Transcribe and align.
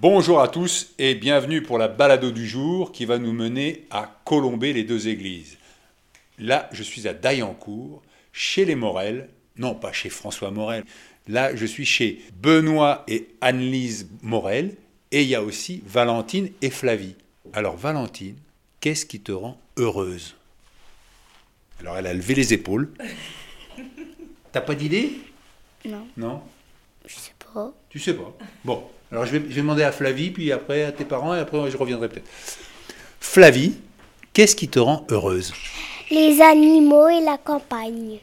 Bonjour 0.00 0.40
à 0.40 0.48
tous 0.48 0.94
et 0.98 1.14
bienvenue 1.14 1.60
pour 1.60 1.76
la 1.76 1.86
balado 1.86 2.30
du 2.30 2.48
jour 2.48 2.90
qui 2.90 3.04
va 3.04 3.18
nous 3.18 3.34
mener 3.34 3.86
à 3.90 4.10
Colomber 4.24 4.72
les 4.72 4.82
deux 4.82 5.08
églises. 5.08 5.58
Là, 6.38 6.70
je 6.72 6.82
suis 6.82 7.06
à 7.06 7.12
Dayancourt, 7.12 8.00
chez 8.32 8.64
les 8.64 8.76
Morel, 8.76 9.28
non 9.58 9.74
pas 9.74 9.92
chez 9.92 10.08
François 10.08 10.50
Morel. 10.50 10.84
Là, 11.28 11.54
je 11.54 11.66
suis 11.66 11.84
chez 11.84 12.24
Benoît 12.32 13.04
et 13.08 13.28
Annelise 13.42 14.08
Morel 14.22 14.74
et 15.12 15.20
il 15.20 15.28
y 15.28 15.34
a 15.34 15.42
aussi 15.42 15.82
Valentine 15.84 16.48
et 16.62 16.70
Flavie. 16.70 17.16
Alors 17.52 17.76
Valentine, 17.76 18.36
qu'est-ce 18.80 19.04
qui 19.04 19.20
te 19.20 19.32
rend 19.32 19.60
heureuse? 19.76 20.34
Alors 21.78 21.98
elle 21.98 22.06
a 22.06 22.14
levé 22.14 22.34
les 22.34 22.54
épaules. 22.54 22.90
T'as 24.52 24.62
pas 24.62 24.74
d'idée? 24.74 25.20
Non, 25.84 26.06
Non? 26.16 26.42
Je 27.04 27.16
sais 27.16 27.32
pas. 27.52 27.72
Tu 27.88 27.98
sais 27.98 28.14
pas. 28.14 28.32
Bon, 28.64 28.82
alors 29.10 29.26
je 29.26 29.32
vais, 29.32 29.42
je 29.48 29.54
vais 29.54 29.60
demander 29.60 29.82
à 29.82 29.92
Flavie, 29.92 30.30
puis 30.30 30.52
après 30.52 30.84
à 30.84 30.92
tes 30.92 31.04
parents, 31.04 31.34
et 31.34 31.38
après 31.38 31.70
je 31.70 31.76
reviendrai 31.76 32.08
peut-être. 32.08 32.28
Flavie, 33.20 33.74
qu'est-ce 34.32 34.56
qui 34.56 34.68
te 34.68 34.78
rend 34.78 35.06
heureuse? 35.10 35.52
Les 36.10 36.40
animaux 36.40 37.08
et 37.08 37.20
la 37.20 37.38
campagne. 37.38 38.18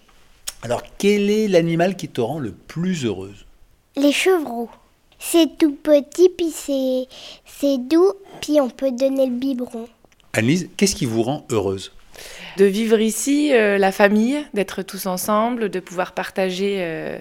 Alors 0.63 0.81
quel 0.97 1.29
est 1.29 1.47
l'animal 1.47 1.95
qui 1.95 2.09
te 2.09 2.21
rend 2.21 2.39
le 2.39 2.51
plus 2.51 3.05
heureuse? 3.05 3.45
Les 3.95 4.11
chevreaux. 4.11 4.69
C'est 5.19 5.57
tout 5.57 5.73
petit, 5.73 6.29
puis 6.29 6.51
c'est, 6.51 7.07
c'est 7.45 7.77
doux, 7.77 8.13
puis 8.41 8.61
on 8.61 8.69
peut 8.69 8.91
donner 8.91 9.25
le 9.25 9.31
biberon. 9.31 9.87
Annelise, 10.33 10.69
qu'est-ce 10.77 10.95
qui 10.95 11.05
vous 11.05 11.23
rend 11.23 11.45
heureuse? 11.49 11.91
De 12.57 12.65
vivre 12.65 12.99
ici, 12.99 13.53
euh, 13.53 13.77
la 13.77 13.91
famille, 13.91 14.45
d'être 14.53 14.81
tous 14.81 15.05
ensemble, 15.05 15.69
de 15.69 15.79
pouvoir 15.79 16.13
partager 16.13 16.77
euh, 16.79 17.19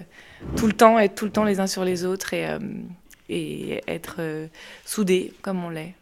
tout 0.57 0.67
le 0.67 0.73
temps, 0.73 0.99
être 0.99 1.15
tout 1.15 1.25
le 1.25 1.31
temps 1.31 1.45
les 1.45 1.61
uns 1.61 1.67
sur 1.67 1.85
les 1.85 2.05
autres 2.05 2.35
et, 2.35 2.47
euh, 2.47 2.59
et 3.29 3.83
être 3.89 4.17
euh, 4.19 4.47
soudés 4.85 5.33
comme 5.43 5.65
on 5.65 5.71
l'est. 5.71 5.95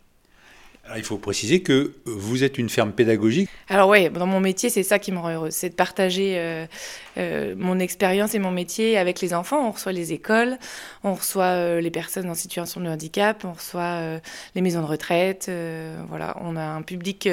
Alors, 0.87 0.99
il 0.99 1.05
faut 1.05 1.17
préciser 1.17 1.63
que 1.63 1.95
vous 2.05 2.45
êtes 2.45 2.59
une 2.59 2.69
ferme 2.69 2.93
pédagogique. 2.93 3.49
Alors 3.69 3.89
ouais, 3.89 4.11
dans 4.11 4.27
mon 4.27 4.41
métier, 4.41 4.69
c'est 4.69 4.83
ça 4.83 4.99
qui 4.99 5.13
me 5.13 5.19
rend 5.19 5.31
heureuse, 5.31 5.55
c'est 5.55 5.71
de 5.71 5.75
partager 5.75 6.35
euh, 6.37 6.67
euh, 7.17 7.55
mon 7.57 7.79
expérience 7.79 8.35
et 8.35 8.39
mon 8.39 8.51
métier 8.51 8.99
avec 8.99 9.23
les 9.23 9.33
enfants. 9.33 9.67
On 9.67 9.71
reçoit 9.71 9.93
les 9.93 10.13
écoles, 10.13 10.59
on 11.03 11.15
reçoit 11.15 11.45
euh, 11.45 11.81
les 11.81 11.91
personnes 11.91 12.29
en 12.29 12.35
situation 12.35 12.83
de 12.83 12.89
handicap, 12.89 13.45
on 13.47 13.53
reçoit 13.53 14.21
les 14.55 14.61
maisons 14.61 14.83
de 14.83 14.87
retraite. 14.87 15.51
voilà, 16.09 16.37
on 16.43 16.55
a 16.57 16.63
un 16.63 16.83
public 16.83 17.29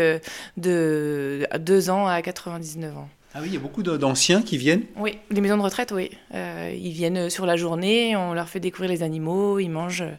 de 0.58 1.46
2 1.58 1.90
ans 1.90 2.08
à 2.08 2.22
99 2.22 2.98
ans. 2.98 3.10
Ah 3.34 3.40
oui, 3.42 3.48
il 3.48 3.54
y 3.54 3.58
a 3.58 3.60
beaucoup 3.60 3.82
d'anciens 3.82 4.42
qui 4.42 4.58
viennent. 4.58 4.84
Oui, 4.98 5.18
les 5.30 5.40
maisons 5.40 5.58
de 5.58 5.62
retraite, 5.62 5.94
oui. 5.94 6.12
Euh, 6.34 6.76
ils 6.78 6.92
viennent 6.92 7.30
sur 7.30 7.46
la 7.46 7.56
journée, 7.56 8.16
on 8.16 8.34
leur 8.34 8.50
fait 8.50 8.60
découvrir 8.60 8.92
les 8.92 9.04
animaux, 9.04 9.58
ils 9.60 9.70
mangent 9.70 10.02
euh, 10.02 10.16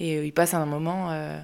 et 0.00 0.16
euh, 0.16 0.26
ils 0.26 0.32
passent 0.32 0.54
un 0.54 0.66
moment 0.66 1.10
euh, 1.12 1.38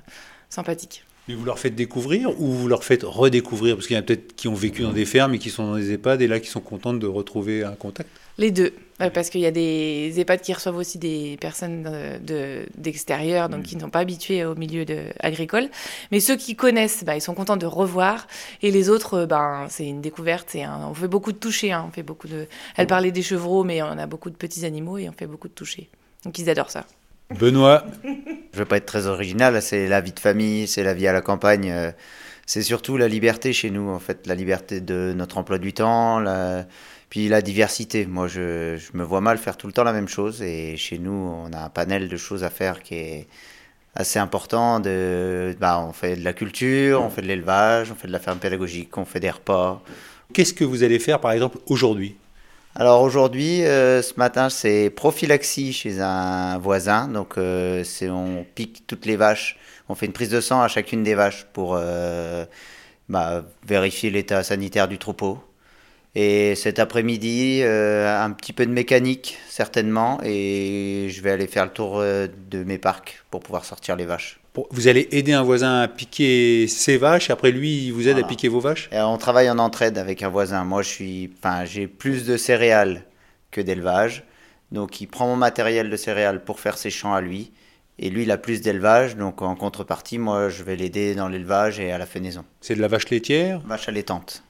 sympathique. 0.51 1.05
Mais 1.29 1.35
vous 1.35 1.45
leur 1.45 1.59
faites 1.59 1.77
découvrir 1.77 2.31
ou 2.41 2.47
vous 2.49 2.69
leur 2.69 2.83
faites 2.83 3.05
redécouvrir? 3.05 3.77
Parce 3.77 3.87
qu'il 3.87 3.95
y 3.95 3.99
en 3.99 4.03
a 4.03 4.05
peut-être 4.05 4.35
qui 4.35 4.49
ont 4.49 4.55
vécu 4.55 4.83
dans 4.83 4.93
des 4.93 5.05
fermes 5.05 5.35
et 5.35 5.39
qui 5.39 5.51
sont 5.51 5.71
dans 5.71 5.77
des 5.77 5.93
EHPAD 5.93 6.21
et 6.21 6.27
là 6.27 6.41
qui 6.41 6.49
sont 6.49 6.61
contentes 6.61 6.99
de 6.99 7.07
retrouver 7.07 7.63
un 7.63 7.75
contact. 7.75 8.11
Les 8.37 8.51
deux, 8.51 8.75
euh, 9.01 9.11
parce 9.11 9.31
qu'il 9.31 9.41
y 9.41 9.47
a 9.47 9.51
des 9.51 10.13
EHPAD 10.19 10.41
qui 10.41 10.53
reçoivent 10.53 10.77
aussi 10.77 10.99
des 10.99 11.37
personnes 11.41 11.83
de- 11.83 12.25
de- 12.25 12.67
d'extérieur, 12.77 13.49
donc 13.49 13.63
qui 13.65 13.77
ne 13.77 13.81
sont 13.81 13.91
pas 13.91 14.01
habitués 14.01 14.45
au 14.45 14.55
milieu 14.55 14.85
de, 14.85 15.05
agricole. 15.21 15.69
Mais 16.13 16.21
ceux 16.21 16.37
qui 16.37 16.55
connaissent, 16.57 17.05
bah, 17.05 17.17
ils 17.17 17.21
sont 17.21 17.35
contents 17.35 17.57
de 17.57 17.67
revoir. 17.67 18.27
Et 18.63 18.71
les 18.71 18.89
autres, 18.91 19.15
euh, 19.15 19.27
ben, 19.27 19.67
c'est 19.69 19.87
une 19.87 20.01
découverte. 20.01 20.55
un- 20.57 20.87
on 20.89 20.95
fait 20.95 21.09
beaucoup 21.09 21.33
de 21.33 21.39
toucher. 21.39 21.73
hein, 21.73 21.85
on 21.89 21.91
fait 21.91 22.03
beaucoup 22.05 22.29
de... 22.29 22.47
Elle 22.77 22.87
parlait 22.87 23.11
des 23.13 23.23
chevreaux, 23.23 23.65
mais 23.65 23.83
on 23.83 23.87
a 23.99 24.07
beaucoup 24.07 24.31
de 24.31 24.37
petits 24.37 24.65
animaux 24.65 24.99
et 24.99 25.09
on 25.09 25.13
fait 25.13 25.27
beaucoup 25.27 25.49
de 25.49 25.55
toucher. 25.55 25.89
Donc 26.25 26.39
ils 26.39 26.49
adorent 26.49 26.71
ça. 26.71 26.85
Benoît, 27.39 27.85
Je 28.53 28.59
veux 28.59 28.65
pas 28.67 28.77
être 28.77 28.87
très 28.87 29.07
original, 29.07 29.61
c'est 29.63 29.89
la 29.89 30.01
vie 30.01 30.13
de 30.13 30.21
famille, 30.21 30.69
c'est 30.69 30.85
la 30.85 30.95
vie 30.95 31.07
à 31.09 31.13
la 31.13 31.21
campagne. 31.23 31.71
euh, 31.71 31.91
C'est 32.47 32.63
surtout 32.63 32.99
la 32.99 33.09
liberté 33.09 33.55
chez 33.55 33.71
nous, 33.71 33.89
en 33.89 33.99
fait, 33.99 34.27
la 34.27 34.35
liberté 34.35 34.81
de 34.83 35.15
notre 35.17 35.39
emploi 35.39 35.57
du 35.59 35.73
temps, 35.73 36.21
la- 36.21 36.67
puis 37.15 37.29
la 37.29 37.43
diversité. 37.43 38.07
Moi, 38.07 38.27
je, 38.27 38.77
je 38.77 38.99
me 38.99 39.05
vois 39.05 39.21
mal 39.21 39.39
faire 39.39 39.57
tout 39.57 39.69
le 39.69 39.73
temps 39.73 39.85
la 39.85 39.93
même 39.93 40.09
chose, 40.09 40.43
et 40.43 40.77
chez 40.77 40.99
nous, 40.99 41.13
on 41.13 41.53
a 41.53 41.61
un 41.61 41.69
panel 41.69 42.09
de 42.09 42.17
choses 42.17 42.43
à 42.43 42.51
faire 42.51 42.83
qui 42.83 42.97
est 42.97 43.29
assez 43.95 44.19
important. 44.19 44.81
De, 44.81 45.57
bah, 45.61 45.79
on 45.79 45.93
fait 45.93 46.17
de 46.17 46.25
la 46.25 46.33
culture, 46.33 47.01
on 47.03 47.11
fait 47.11 47.23
de 47.23 47.29
l'élevage, 47.29 47.93
on 47.93 47.95
fait 47.95 48.09
de 48.09 48.13
la 48.13 48.19
ferme 48.19 48.41
pédagogique, 48.41 48.99
on 48.99 49.05
fait 49.05 49.21
des 49.21 49.31
repas. 49.31 49.81
qu'est-ce 50.33 50.53
que 50.53 50.65
vous 50.65 50.83
allez 50.83 50.99
faire 50.99 51.21
par 51.21 51.31
exemple 51.31 51.59
aujourd'hui? 51.67 52.17
Alors 52.75 53.01
aujourd'hui, 53.03 53.65
euh, 53.65 54.03
ce 54.03 54.15
matin, 54.17 54.51
c'est 54.51 54.91
prophylaxie 54.91 55.73
chez 55.73 56.01
un 56.01 56.59
voisin. 56.59 57.07
Donc 57.07 57.39
euh, 57.39 57.85
on 58.11 58.45
pique 58.57 58.89
toutes 58.89 59.07
les 59.07 59.15
vaches, 59.15 59.57
on 59.89 59.95
fait 59.95 60.07
une 60.07 60.13
prise 60.13 60.31
de 60.31 60.41
sang 60.41 60.63
à 60.63 60.67
chacune 60.67 61.05
des 61.05 61.15
vaches 61.15 61.47
pour 61.53 61.77
euh, 61.79 62.45
bah, 63.09 63.45
vérifier 63.65 64.11
l'état 64.11 64.43
sanitaire 64.43 64.89
du 64.89 64.99
troupeau. 64.99 65.39
Et 66.17 66.55
cet 66.55 66.79
après-midi, 66.79 67.61
euh, 67.63 68.23
un 68.25 68.31
petit 68.31 68.53
peu 68.53 68.65
de 68.67 68.71
mécanique 68.71 69.37
certainement, 69.49 70.21
et 70.23 71.09
je 71.11 71.21
vais 71.23 71.33
aller 71.33 71.49
faire 71.49 71.65
le 71.65 71.73
tour 71.73 71.99
euh, 71.99 72.29
de 72.51 72.63
mes 72.63 72.79
parcs 72.79 73.25
pour 73.31 73.41
pouvoir 73.41 73.65
sortir 73.65 73.97
les 73.97 74.05
vaches. 74.05 74.39
Vous 74.71 74.87
allez 74.87 75.09
aider 75.11 75.33
un 75.33 75.43
voisin 75.43 75.81
à 75.81 75.89
piquer 75.89 76.69
ses 76.69 76.97
vaches, 76.97 77.31
et 77.31 77.33
après 77.33 77.51
lui, 77.51 77.87
il 77.87 77.93
vous 77.93 78.07
aide 78.07 78.21
à 78.21 78.23
piquer 78.23 78.47
vos 78.47 78.61
vaches? 78.61 78.89
Et 78.93 79.01
on 79.01 79.19
travaille 79.19 79.51
en 79.51 79.59
entraide 79.59 79.99
avec 79.99 80.23
un 80.23 80.29
voisin. 80.29 80.63
Moi, 80.63 80.83
je 80.83 80.89
suis, 80.89 81.33
enfin, 81.39 81.65
j'ai 81.65 81.89
plus 81.89 82.25
de 82.25 82.37
céréales 82.37 83.03
que 83.51 83.61
d'élevage. 83.61 84.23
Donc, 84.71 85.01
il 85.01 85.09
prend 85.09 85.27
mon 85.27 85.35
matériel 85.35 85.91
de 85.91 85.97
céréales 85.97 86.45
pour 86.45 86.61
faire 86.61 86.79
ses 86.79 86.91
champs 86.91 87.15
à 87.15 87.21
lui. 87.21 87.51
Et 87.99 88.11
lui, 88.11 88.23
il 88.23 88.31
a 88.31 88.39
plus 88.39 88.61
d'élevage. 88.61 89.17
Donc, 89.17 89.43
en 89.43 89.57
contrepartie, 89.57 90.19
moi, 90.19 90.49
je 90.49 90.63
vais 90.63 90.77
l'aider 90.77 91.17
dans 91.17 91.29
l'élevage 91.29 91.81
et 91.81 91.91
à 91.91 91.99
la 91.99 92.07
fenaison. 92.07 92.45
C'est 92.61 92.77
de 92.77 92.81
la 92.81 92.89
vache 92.89 93.11
laitière? 93.11 93.61
Vache 93.67 93.89
allaitante. 93.89 94.45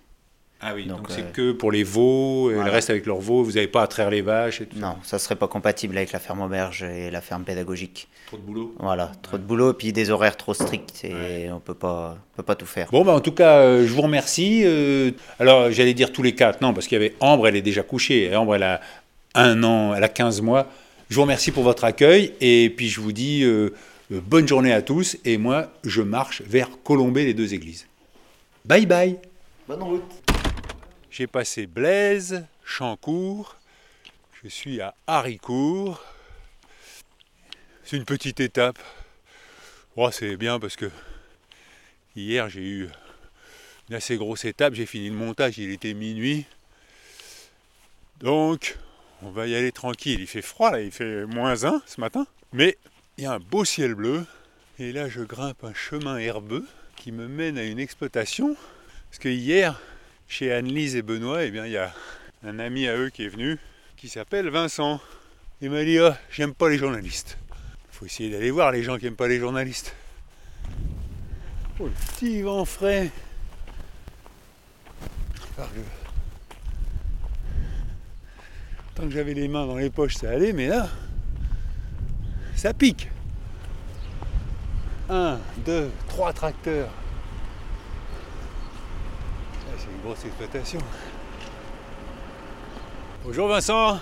Ah 0.61 0.73
oui, 0.75 0.87
donc 0.87 1.07
c'est 1.09 1.21
euh, 1.21 1.31
que 1.33 1.53
pour 1.53 1.71
les 1.71 1.83
veaux, 1.83 2.51
et 2.51 2.55
voilà. 2.55 2.71
le 2.71 2.73
reste 2.75 2.89
avec 2.89 3.05
leurs 3.05 3.21
veaux, 3.21 3.43
vous 3.43 3.53
n'avez 3.53 3.69
pas 3.69 3.83
à 3.83 3.87
traire 3.87 4.09
les 4.09 4.23
vaches 4.23 4.63
et 4.63 4.67
tout 4.67 4.79
Non, 4.79 4.97
ça 5.03 5.19
serait 5.19 5.37
pas 5.37 5.47
compatible 5.47 5.97
avec 5.97 6.13
la 6.13 6.19
ferme 6.19 6.41
auberge 6.41 6.83
et 6.83 7.11
la 7.11 7.21
ferme 7.21 7.45
pédagogique. 7.45 8.09
Trop 8.29 8.39
de 8.39 8.43
boulot. 8.43 8.75
Voilà, 8.79 9.13
trop 9.23 9.37
de 9.37 9.43
boulot 9.43 9.73
et 9.73 9.75
puis 9.75 9.93
des 9.93 10.11
horaires 10.11 10.39
trop 10.39 10.55
stricts 10.55 11.05
et 11.05 11.51
on 11.51 11.61
peut 11.61 11.75
pas, 11.75 12.17
on 12.33 12.37
peut 12.37 12.43
pas 12.43 12.55
tout 12.55 12.67
faire. 12.67 12.89
Bon, 12.91 13.05
bah, 13.05 13.13
en 13.13 13.21
tout 13.21 13.33
cas, 13.33 13.59
euh, 13.59 13.87
je 13.87 13.93
vous 13.93 14.01
remercie. 14.03 14.63
Euh, 14.65 15.11
alors, 15.39 15.71
j'allais 15.71 15.93
dire 15.93 16.13
tous 16.13 16.23
les 16.23 16.35
quatre, 16.35 16.63
non, 16.63 16.73
parce 16.73 16.87
qu'il 16.87 16.97
y 16.97 17.01
avait 17.05 17.15
Ambre, 17.21 17.49
elle 17.49 17.57
est 17.57 17.63
déjà 17.63 17.83
couchée. 17.83 18.25
Et 18.25 18.37
Ambre, 18.37 18.55
elle 18.55 18.63
a 18.63 18.81
un 19.35 19.63
an, 19.65 19.95
elle 19.95 20.05
a 20.05 20.09
15 20.09 20.41
mois. 20.41 20.69
Je 21.11 21.17
vous 21.17 21.23
remercie 21.23 21.51
pour 21.51 21.63
votre 21.63 21.85
accueil. 21.85 22.33
Et 22.41 22.73
puis, 22.75 22.89
je 22.89 23.01
vous 23.01 23.13
dis 23.13 23.43
euh, 23.43 23.71
euh, 24.13 24.21
bonne 24.21 24.49
journée 24.49 24.73
à 24.73 24.83
tous. 24.83 25.17
Et 25.25 25.39
moi, 25.39 25.69
je 25.85 26.03
marche 26.03 26.43
vers 26.43 26.71
Colombey, 26.83 27.25
les 27.25 27.35
deux 27.35 27.55
églises. 27.55 27.87
Bye 28.65 28.87
bye. 28.87 29.19
Bonne 29.69 29.83
route. 29.83 30.24
J'ai 31.17 31.29
passé 31.29 31.69
Blaise, 31.69 32.45
Chancourt. 32.65 33.57
Je 34.43 34.49
suis 34.49 34.81
à 34.81 34.97
Haricourt. 35.07 36.05
C'est 37.85 37.97
une 37.97 38.05
petite 38.05 38.41
étape. 38.41 38.81
Oh, 39.95 40.11
c'est 40.11 40.37
bien 40.37 40.59
parce 40.59 40.75
que 40.75 40.91
hier 42.17 42.49
j'ai 42.49 42.69
eu 42.69 42.89
une 43.89 43.95
assez 43.95 44.17
grosse 44.17 44.45
étape. 44.45 44.75
J'ai 44.75 44.87
fini 44.87 45.09
le 45.09 45.15
montage, 45.15 45.57
il 45.57 45.71
était 45.71 45.95
minuit. 45.95 46.47
Donc, 48.19 48.77
on 49.23 49.31
va 49.31 49.47
y 49.47 49.55
aller 49.55 49.71
tranquille. 49.71 50.19
Il 50.19 50.27
fait 50.27 50.43
froid 50.43 50.73
là, 50.73 50.81
il 50.81 50.91
fait 50.91 51.27
moins 51.27 51.63
1 51.63 51.83
ce 51.87 52.01
matin. 52.01 52.27
Mais 52.53 52.77
il 53.19 53.23
y 53.23 53.27
a 53.29 53.35
un 53.35 53.39
beau 53.39 53.65
ciel 53.65 53.95
bleu. 53.95 54.27
Et 54.81 54.91
là, 54.91 55.09
je 55.09 55.21
grimpe 55.21 55.63
un 55.63 55.75
chemin 55.75 56.17
herbeux 56.17 56.67
qui 56.97 57.13
me 57.13 57.29
mène 57.29 57.57
à 57.57 57.63
une 57.63 57.79
exploitation. 57.79 58.57
Parce 59.11 59.21
que 59.21 59.29
hier, 59.29 59.81
chez 60.35 60.53
Anne-Lise 60.53 60.97
et 60.97 61.03
Benoît, 61.03 61.45
eh 61.45 61.53
bien, 61.53 61.65
il 61.65 61.71
y 61.71 61.77
a 61.77 61.95
un 62.45 62.59
ami 62.59 62.89
à 62.89 62.97
eux 62.97 63.09
qui 63.09 63.25
est 63.25 63.29
venu, 63.29 63.57
qui 63.97 64.09
s'appelle 64.09 64.49
Vincent. 64.49 65.01
Il 65.61 65.71
m'a 65.71 65.85
dit 65.85 65.97
Ah, 66.01 66.19
J'aime 66.29 66.55
pas 66.55 66.69
les 66.69 66.77
journalistes. 66.77 67.39
faut 67.93 68.05
essayer 68.05 68.31
d'aller 68.31 68.51
voir 68.51 68.73
les 68.73 68.83
gens 68.83 68.99
qui 68.99 69.05
n'aiment 69.05 69.15
pas 69.15 69.29
les 69.29 69.39
journalistes. 69.39 69.95
Oh, 71.79 71.85
le 71.87 71.93
petit 72.17 72.43
vent 72.43 72.65
frais. 72.65 73.13
Tant 78.97 79.05
que 79.05 79.11
j'avais 79.11 79.35
les 79.35 79.47
mains 79.47 79.67
dans 79.67 79.77
les 79.77 79.91
poches, 79.91 80.17
ça 80.17 80.31
allait, 80.31 80.53
mais 80.53 80.67
là, 80.67 80.89
ça 82.57 82.75
pique. 82.75 83.09
Un, 85.09 85.39
deux, 85.65 85.93
trois 86.09 86.33
tracteurs. 86.33 86.91
Ah, 89.69 89.75
C'est 89.79 89.85
une 89.87 89.93
grosse 90.05 90.25
exploitation. 90.27 90.81
Bonjour 93.25 93.49
Vincent. 93.49 93.99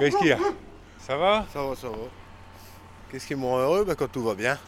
Qu'est-ce 0.00 0.16
qu'il 0.16 0.28
y 0.28 0.32
a? 0.32 0.38
Ça 0.98 1.16
va? 1.18 1.44
Ça 1.52 1.62
va, 1.62 1.76
ça 1.76 1.88
va. 1.88 1.96
Qu'est-ce 3.10 3.26
qui 3.26 3.34
me 3.34 3.44
rend 3.44 3.58
heureux? 3.58 3.84
Bah, 3.84 3.94
Quand 3.94 4.10
tout 4.10 4.22
va 4.22 4.34
bien. 4.34 4.58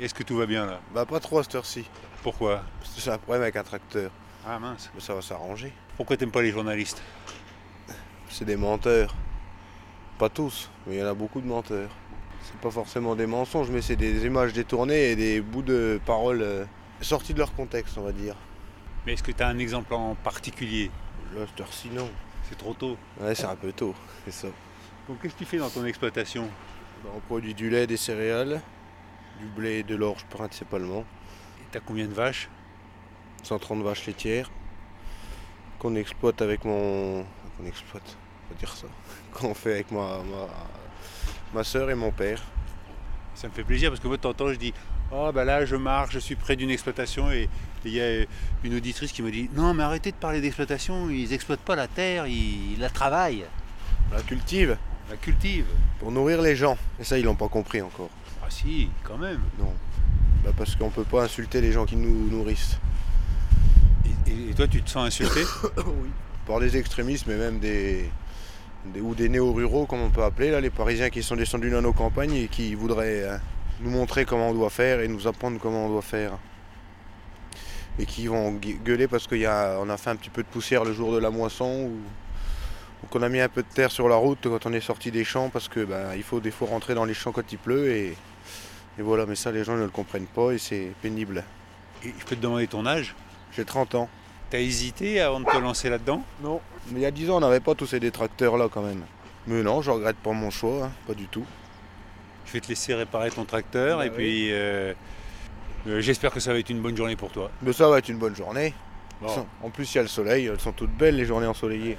Est-ce 0.00 0.12
que 0.14 0.24
tout 0.24 0.36
va 0.36 0.46
bien 0.46 0.66
là? 0.66 0.80
Bah 0.94 1.04
pas 1.04 1.20
trop 1.20 1.38
à 1.38 1.42
cette 1.44 1.54
heure-ci. 1.54 1.88
Pourquoi? 2.22 2.62
Parce 2.80 2.92
que 2.94 3.00
c'est 3.00 3.10
un 3.10 3.18
problème 3.18 3.42
avec 3.42 3.54
un 3.56 3.62
tracteur. 3.62 4.10
Ah 4.46 4.58
mince. 4.58 4.90
Mais 4.94 5.00
ça 5.00 5.14
va 5.14 5.22
s'arranger. 5.22 5.72
Pourquoi 5.96 6.16
t'aimes 6.16 6.30
pas 6.32 6.42
les 6.42 6.50
journalistes? 6.50 7.00
C'est 8.30 8.44
des 8.46 8.56
menteurs. 8.56 9.14
Pas 10.18 10.28
tous, 10.28 10.70
mais 10.86 10.96
il 10.96 11.00
y 11.00 11.02
en 11.02 11.06
a 11.06 11.14
beaucoup 11.14 11.40
de 11.40 11.46
menteurs. 11.46 11.90
C'est 12.42 12.58
pas 12.60 12.70
forcément 12.70 13.14
des 13.14 13.26
mensonges, 13.26 13.70
mais 13.70 13.80
c'est 13.82 13.96
des 13.96 14.24
images 14.26 14.52
détournées 14.54 15.10
et 15.12 15.16
des 15.16 15.40
bouts 15.40 15.62
de 15.62 16.00
paroles 16.04 16.42
euh, 16.42 16.64
sortis 17.04 17.34
de 17.34 17.38
leur 17.38 17.54
contexte, 17.54 17.96
on 17.98 18.02
va 18.02 18.12
dire. 18.12 18.36
Mais 19.06 19.14
est-ce 19.14 19.22
que 19.22 19.32
tu 19.32 19.42
as 19.42 19.48
un 19.48 19.58
exemple 19.58 19.94
en 19.94 20.14
particulier? 20.14 20.90
Là, 21.34 21.46
cette 21.48 21.60
heure-ci, 21.60 21.88
non. 21.90 22.10
C'est 22.48 22.58
trop 22.58 22.74
tôt. 22.74 22.96
Ouais, 23.20 23.34
c'est 23.34 23.46
un 23.46 23.56
peu 23.56 23.72
tôt, 23.72 23.94
c'est 24.24 24.32
ça. 24.32 24.48
Donc 25.08 25.20
qu'est-ce 25.22 25.34
que 25.34 25.38
tu 25.38 25.44
fais 25.44 25.58
dans 25.58 25.70
ton 25.70 25.84
exploitation? 25.84 26.48
Bah, 27.04 27.10
on 27.14 27.20
produit 27.20 27.54
du 27.54 27.70
lait, 27.70 27.86
des 27.86 27.96
céréales, 27.96 28.60
du 29.38 29.46
blé 29.46 29.78
et 29.78 29.82
de 29.82 29.94
l'orge 29.94 30.24
principalement. 30.26 31.00
Et 31.60 31.66
t'as 31.70 31.80
combien 31.80 32.06
de 32.06 32.12
vaches? 32.12 32.48
130 33.42 33.82
vaches 33.82 34.06
laitières 34.06 34.50
qu'on 35.80 35.94
exploite 35.96 36.42
avec 36.42 36.64
mon. 36.64 37.24
qu'on 37.56 37.66
exploite, 37.66 38.16
on 38.46 38.54
va 38.54 38.58
dire 38.58 38.76
ça. 38.76 38.86
Qu'on 39.32 39.54
fait 39.54 39.72
avec 39.72 39.90
ma, 39.90 40.18
ma, 40.18 40.48
ma 41.54 41.64
soeur 41.64 41.90
et 41.90 41.94
mon 41.94 42.10
père. 42.10 42.42
Ça 43.34 43.48
me 43.48 43.52
fait 43.52 43.64
plaisir 43.64 43.90
parce 43.90 44.00
que 44.00 44.08
moi 44.08 44.18
temps 44.18 44.34
je 44.52 44.56
dis 44.56 44.74
Oh 45.12 45.30
bah 45.34 45.44
là 45.44 45.64
je 45.64 45.74
marche, 45.76 46.12
je 46.14 46.18
suis 46.20 46.36
près 46.36 46.54
d'une 46.56 46.70
exploitation 46.70 47.30
et 47.32 47.48
il 47.84 47.92
y 47.92 48.00
a 48.00 48.24
une 48.62 48.74
auditrice 48.76 49.10
qui 49.12 49.22
me 49.22 49.30
dit 49.30 49.50
Non 49.54 49.74
mais 49.74 49.82
arrêtez 49.82 50.12
de 50.12 50.16
parler 50.16 50.40
d'exploitation, 50.40 51.10
ils 51.10 51.32
exploitent 51.32 51.60
pas 51.60 51.74
la 51.76 51.88
terre, 51.88 52.26
ils 52.26 52.76
la 52.78 52.88
travaillent, 52.90 53.44
la 54.12 54.22
cultive 54.22 54.76
la 55.10 55.16
cultivent. 55.16 55.66
pour 55.98 56.12
nourrir 56.12 56.40
les 56.40 56.54
gens. 56.54 56.78
Et 57.00 57.04
ça, 57.04 57.18
ils 57.18 57.24
l'ont 57.24 57.34
pas 57.34 57.48
compris 57.48 57.82
encore. 57.82 58.10
Ah 58.44 58.46
si, 58.48 58.88
quand 59.02 59.18
même. 59.18 59.40
Non. 59.58 59.72
Bah, 60.44 60.52
parce 60.56 60.76
qu'on 60.76 60.90
peut 60.90 61.02
pas 61.02 61.24
insulter 61.24 61.60
les 61.60 61.72
gens 61.72 61.84
qui 61.84 61.96
nous 61.96 62.30
nourrissent. 62.30 62.78
Et, 64.06 64.30
et- 64.30 64.50
et 64.50 64.54
toi 64.54 64.68
tu 64.68 64.80
te 64.82 64.88
sens 64.90 65.06
insulté 65.08 65.40
oui. 65.78 66.10
Par 66.46 66.60
des 66.60 66.76
extrémistes, 66.76 67.26
mais 67.26 67.36
même 67.36 67.58
des, 67.58 68.08
des- 68.94 69.00
ou 69.00 69.16
des 69.16 69.28
néo-ruraux, 69.28 69.86
comme 69.86 70.00
on 70.02 70.10
peut 70.10 70.22
appeler, 70.22 70.52
là, 70.52 70.60
les 70.60 70.70
Parisiens 70.70 71.10
qui 71.10 71.22
sont 71.24 71.34
descendus 71.36 71.70
dans 71.70 71.82
nos 71.82 71.92
campagnes 71.92 72.34
et 72.34 72.46
qui 72.48 72.74
voudraient 72.76 73.24
euh, 73.24 73.36
nous 73.80 73.90
montrer 73.90 74.24
comment 74.24 74.48
on 74.50 74.54
doit 74.54 74.70
faire 74.70 75.00
et 75.00 75.08
nous 75.08 75.26
apprendre 75.26 75.58
comment 75.60 75.86
on 75.86 75.88
doit 75.88 76.02
faire. 76.02 76.32
Et 77.98 78.06
qui 78.06 78.26
vont 78.28 78.52
gue- 78.52 78.78
gueuler 78.82 79.08
parce 79.08 79.26
qu'on 79.26 79.42
a, 79.44 79.92
a 79.92 79.96
fait 79.96 80.10
un 80.10 80.16
petit 80.16 80.30
peu 80.30 80.42
de 80.42 80.48
poussière 80.48 80.84
le 80.84 80.92
jour 80.92 81.12
de 81.12 81.18
la 81.18 81.30
moisson 81.30 81.88
ou, 81.90 81.92
ou 83.02 83.06
qu'on 83.10 83.22
a 83.22 83.28
mis 83.28 83.40
un 83.40 83.48
peu 83.48 83.62
de 83.62 83.68
terre 83.68 83.90
sur 83.90 84.08
la 84.08 84.16
route 84.16 84.38
quand 84.44 84.66
on 84.66 84.72
est 84.72 84.80
sorti 84.80 85.10
des 85.10 85.24
champs 85.24 85.48
parce 85.50 85.68
que 85.68 85.84
ben, 85.84 86.14
il 86.16 86.22
faut 86.22 86.40
des 86.40 86.50
fois 86.50 86.68
rentrer 86.68 86.94
dans 86.94 87.04
les 87.04 87.14
champs 87.14 87.32
quand 87.32 87.50
il 87.52 87.58
pleut 87.58 87.90
et, 87.90 88.16
et 88.98 89.02
voilà, 89.02 89.26
mais 89.26 89.34
ça 89.34 89.50
les 89.52 89.64
gens 89.64 89.76
ne 89.76 89.82
le 89.84 89.90
comprennent 89.90 90.26
pas 90.26 90.52
et 90.52 90.58
c'est 90.58 90.92
pénible. 91.02 91.44
Et 92.04 92.14
je 92.18 92.24
peux 92.24 92.36
te 92.36 92.40
demander 92.40 92.66
ton 92.66 92.86
âge? 92.86 93.14
J'ai 93.54 93.64
30 93.64 93.94
ans. 93.96 94.08
T'as 94.48 94.58
hésité 94.58 95.20
avant 95.20 95.40
de 95.40 95.44
te 95.46 95.56
lancer 95.58 95.90
là-dedans? 95.90 96.22
Non. 96.42 96.60
Mais 96.90 97.00
il 97.00 97.02
y 97.02 97.06
a 97.06 97.10
10 97.10 97.30
ans, 97.30 97.36
on 97.36 97.40
n'avait 97.40 97.60
pas 97.60 97.74
tous 97.74 97.86
ces 97.86 98.00
détracteurs 98.00 98.56
là 98.56 98.68
quand 98.70 98.82
même. 98.82 99.02
Mais 99.46 99.62
non, 99.62 99.82
je 99.82 99.90
regrette 99.90 100.16
pas 100.16 100.32
mon 100.32 100.50
choix, 100.50 100.84
hein, 100.86 100.90
pas 101.06 101.14
du 101.14 101.26
tout. 101.26 101.44
Je 102.50 102.54
vais 102.54 102.60
te 102.60 102.68
laisser 102.68 102.94
réparer 102.94 103.30
ton 103.30 103.44
tracteur 103.44 103.98
Bah 103.98 104.06
et 104.06 104.10
oui. 104.10 104.14
puis 104.16 104.48
euh, 104.52 104.92
euh, 105.86 106.00
j'espère 106.00 106.32
que 106.32 106.40
ça 106.40 106.52
va 106.52 106.58
être 106.58 106.68
une 106.70 106.80
bonne 106.82 106.96
journée 106.96 107.14
pour 107.16 107.30
toi. 107.30 107.50
Mais 107.62 107.72
ça 107.72 107.88
va 107.88 107.98
être 107.98 108.08
une 108.08 108.18
bonne 108.18 108.34
journée. 108.34 108.74
Bon. 109.20 109.46
En 109.62 109.70
plus, 109.70 109.92
il 109.94 109.96
y 109.96 109.98
a 109.98 110.02
le 110.02 110.08
soleil, 110.08 110.46
elles 110.46 110.58
sont 110.60 110.72
toutes 110.72 110.90
belles 110.96 111.14
les 111.16 111.26
journées 111.26 111.46
ensoleillées. 111.46 111.96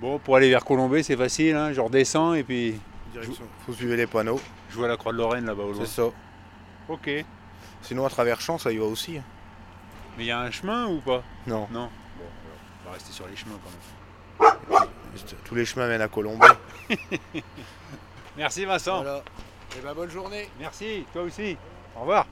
Bon, 0.00 0.18
pour 0.18 0.36
aller 0.36 0.48
vers 0.48 0.64
Colombay, 0.64 1.02
c'est 1.02 1.16
facile, 1.16 1.54
hein, 1.54 1.72
je 1.72 1.80
redescends 1.80 2.34
et 2.34 2.42
puis 2.44 2.80
Faut 3.66 3.72
suivre 3.72 3.94
les 3.94 4.06
panneaux, 4.06 4.40
je 4.70 4.76
vois 4.76 4.88
la 4.88 4.96
Croix 4.96 5.12
de 5.12 5.18
Lorraine 5.18 5.44
là-bas 5.46 5.64
au 5.64 5.72
loin. 5.72 5.84
c'est 5.84 5.90
ça. 6.02 6.08
Ok. 6.88 7.10
Sinon, 7.82 8.06
à 8.06 8.10
travers 8.10 8.40
champs, 8.40 8.56
ça 8.58 8.72
y 8.72 8.78
va 8.78 8.84
aussi. 8.84 9.18
hein. 9.18 9.22
Mais 10.16 10.24
il 10.24 10.26
y 10.28 10.30
a 10.30 10.38
un 10.40 10.50
chemin 10.50 10.86
ou 10.86 11.00
pas? 11.00 11.22
Non, 11.46 11.66
Non. 11.72 11.88
Bon, 12.16 12.24
alors, 12.24 12.58
on 12.84 12.88
va 12.88 12.94
rester 12.94 13.12
sur 13.12 13.26
les 13.26 13.36
chemins 13.36 13.58
quand 14.38 14.44
même. 14.80 14.88
tous 15.44 15.54
les 15.54 15.64
chemins 15.64 15.88
mènent 15.88 16.00
à 16.02 16.08
Colombay. 16.08 16.46
Merci 18.36 18.64
Vincent. 18.64 19.02
Voilà. 19.02 19.22
Et 19.76 19.80
ben 19.82 19.94
bonne 19.94 20.10
journée. 20.10 20.48
Merci, 20.60 21.04
toi 21.12 21.22
aussi. 21.22 21.56
Au 21.96 22.00
revoir. 22.00 22.26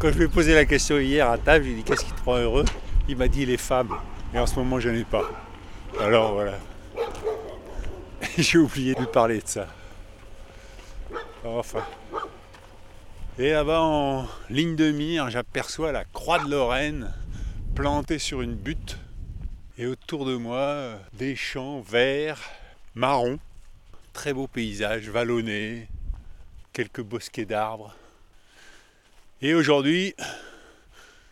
Quand 0.00 0.10
je 0.10 0.18
lui 0.18 0.24
ai 0.24 0.28
posé 0.28 0.54
la 0.54 0.64
question 0.64 0.98
hier 0.98 1.30
à 1.30 1.36
table, 1.36 1.66
j'ai 1.66 1.74
dit 1.74 1.84
qu'est-ce 1.84 2.04
qui 2.04 2.12
te 2.12 2.22
rend 2.24 2.38
heureux? 2.38 2.64
Il 3.06 3.16
m'a 3.16 3.28
dit 3.28 3.44
les 3.44 3.58
femmes. 3.58 3.96
Et 4.34 4.38
en 4.38 4.46
ce 4.46 4.56
moment, 4.56 4.80
je 4.80 4.88
n'en 4.88 4.96
ai 4.96 5.04
pas. 5.04 5.30
Alors 6.00 6.32
voilà. 6.32 6.54
j'ai 8.38 8.58
oublié 8.58 8.94
de 8.94 9.00
lui 9.00 9.06
parler 9.06 9.40
de 9.40 9.46
ça. 9.46 9.66
Enfin. 11.44 11.84
Et 13.38 13.50
là-bas, 13.50 13.82
en 13.82 14.26
ligne 14.48 14.74
de 14.74 14.90
mire, 14.90 15.30
j'aperçois 15.30 15.92
la 15.92 16.04
croix 16.04 16.38
de 16.38 16.50
Lorraine 16.50 17.12
plantée 17.74 18.18
sur 18.18 18.42
une 18.42 18.54
butte. 18.54 18.98
Et 19.80 19.86
autour 19.86 20.26
de 20.26 20.36
moi, 20.36 20.58
euh, 20.58 20.98
des 21.14 21.34
champs 21.34 21.80
verts, 21.80 22.50
marrons, 22.94 23.38
très 24.12 24.34
beau 24.34 24.46
paysage, 24.46 25.08
vallonné, 25.08 25.88
quelques 26.74 27.00
bosquets 27.00 27.46
d'arbres. 27.46 27.96
Et 29.40 29.54
aujourd'hui, 29.54 30.14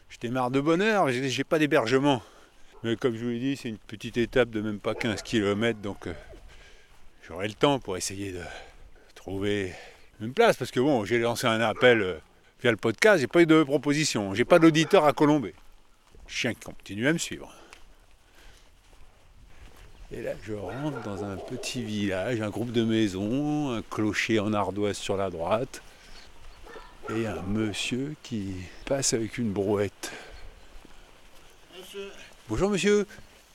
je 0.08 0.16
démarre 0.18 0.50
de 0.50 0.62
bonne 0.62 0.80
heure, 0.80 1.10
j'ai 1.10 1.44
pas 1.44 1.58
d'hébergement. 1.58 2.22
Mais 2.82 2.96
comme 2.96 3.18
je 3.18 3.22
vous 3.22 3.28
l'ai 3.28 3.38
dit, 3.38 3.54
c'est 3.54 3.68
une 3.68 3.76
petite 3.76 4.16
étape 4.16 4.48
de 4.48 4.62
même 4.62 4.80
pas 4.80 4.94
15 4.94 5.20
km, 5.20 5.78
donc 5.80 6.06
euh, 6.06 6.14
j'aurai 7.28 7.48
le 7.48 7.54
temps 7.54 7.78
pour 7.78 7.98
essayer 7.98 8.32
de 8.32 8.44
trouver 9.14 9.74
une 10.22 10.32
place. 10.32 10.56
Parce 10.56 10.70
que 10.70 10.80
bon, 10.80 11.04
j'ai 11.04 11.18
lancé 11.18 11.46
un 11.46 11.60
appel 11.60 12.00
euh, 12.00 12.18
via 12.62 12.70
le 12.70 12.78
podcast, 12.78 13.20
j'ai 13.20 13.26
pas 13.26 13.42
eu 13.42 13.46
de 13.46 13.62
proposition, 13.62 14.32
j'ai 14.32 14.46
pas 14.46 14.58
d'auditeur 14.58 15.04
à 15.04 15.12
Colombay. 15.12 15.52
Chien 16.26 16.54
qui 16.54 16.60
continue 16.60 17.06
à 17.08 17.12
me 17.12 17.18
suivre. 17.18 17.57
Et 20.10 20.22
là, 20.22 20.32
je 20.42 20.54
rentre 20.54 21.02
dans 21.02 21.22
un 21.24 21.36
petit 21.36 21.82
village, 21.82 22.40
un 22.40 22.48
groupe 22.48 22.72
de 22.72 22.82
maisons, 22.82 23.72
un 23.74 23.82
clocher 23.82 24.38
en 24.40 24.54
ardoise 24.54 24.96
sur 24.96 25.16
la 25.18 25.28
droite, 25.28 25.82
et 27.10 27.26
un 27.26 27.42
monsieur 27.46 28.14
qui 28.22 28.54
passe 28.86 29.12
avec 29.12 29.36
une 29.36 29.52
brouette. 29.52 30.10
Bonjour 32.48 32.70
monsieur, 32.70 33.06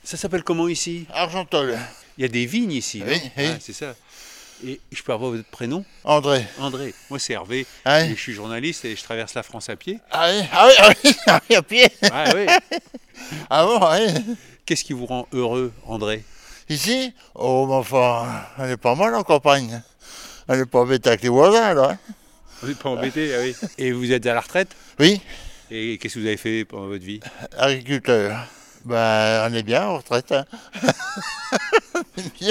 ça 0.04 0.16
s'appelle 0.16 0.44
comment 0.44 0.68
ici? 0.68 1.06
Argentol. 1.12 1.76
Il 2.18 2.22
y 2.22 2.24
a 2.24 2.28
des 2.28 2.46
vignes 2.46 2.70
ici, 2.72 3.00
non? 3.00 3.06
Oui, 3.08 3.20
oui. 3.36 3.46
Ah, 3.48 3.56
c'est 3.60 3.72
ça. 3.72 3.94
Et 4.64 4.80
je 4.92 5.02
peux 5.02 5.12
avoir 5.12 5.32
votre 5.32 5.48
prénom? 5.48 5.84
André. 6.04 6.44
André. 6.60 6.94
Moi 7.10 7.18
c'est 7.18 7.32
Hervé, 7.32 7.66
Ah 7.84 8.02
et 8.02 8.10
oui, 8.10 8.14
je 8.16 8.20
suis 8.20 8.32
journaliste 8.32 8.84
et 8.84 8.94
je 8.94 9.02
traverse 9.02 9.34
la 9.34 9.42
France 9.42 9.68
à 9.68 9.74
pied. 9.76 9.98
ah 10.12 10.30
oui, 10.30 10.44
ah 10.52 10.68
oui, 10.68 10.74
ah 10.78 10.90
oui, 11.04 11.14
ah 11.26 11.40
oui, 11.50 11.56
à 11.56 11.62
pied. 11.62 11.88
Ah 12.02 12.24
oui 12.36 12.46
Ah 13.50 13.66
bon, 13.66 13.80
oui. 13.80 14.36
Qu'est-ce 14.64 14.84
qui 14.84 14.92
vous 14.92 15.06
rend 15.06 15.26
heureux, 15.32 15.72
André? 15.86 16.22
Ici 16.68 17.12
Oh, 17.34 17.66
mais 17.68 17.74
enfin, 17.74 18.26
elle 18.58 18.70
est 18.70 18.76
pas 18.76 18.94
mal 18.94 19.14
en 19.14 19.22
campagne. 19.22 19.82
Elle 20.48 20.60
est 20.60 20.66
pas 20.66 20.80
embêtée 20.80 21.08
avec 21.10 21.22
les 21.22 21.28
voisins, 21.28 21.74
là. 21.74 21.96
Vous 22.60 22.68
n'êtes 22.68 22.78
pas 22.78 22.90
embêté, 22.90 23.34
ah 23.34 23.40
oui. 23.42 23.54
Et 23.78 23.92
vous 23.92 24.10
êtes 24.12 24.24
à 24.26 24.34
la 24.34 24.40
retraite? 24.40 24.68
Oui, 24.98 25.20
Et 25.70 25.98
qu'est-ce 25.98 26.14
que 26.14 26.20
vous 26.20 26.26
avez 26.26 26.36
fait 26.36 26.64
pendant 26.64 26.86
votre 26.86 27.04
vie? 27.04 27.20
Agriculteur. 27.58 28.46
Ben, 28.84 29.48
on 29.50 29.54
est 29.54 29.62
bien 29.62 29.86
en 29.86 29.96
retraite. 29.98 30.32
hein. 30.32 30.44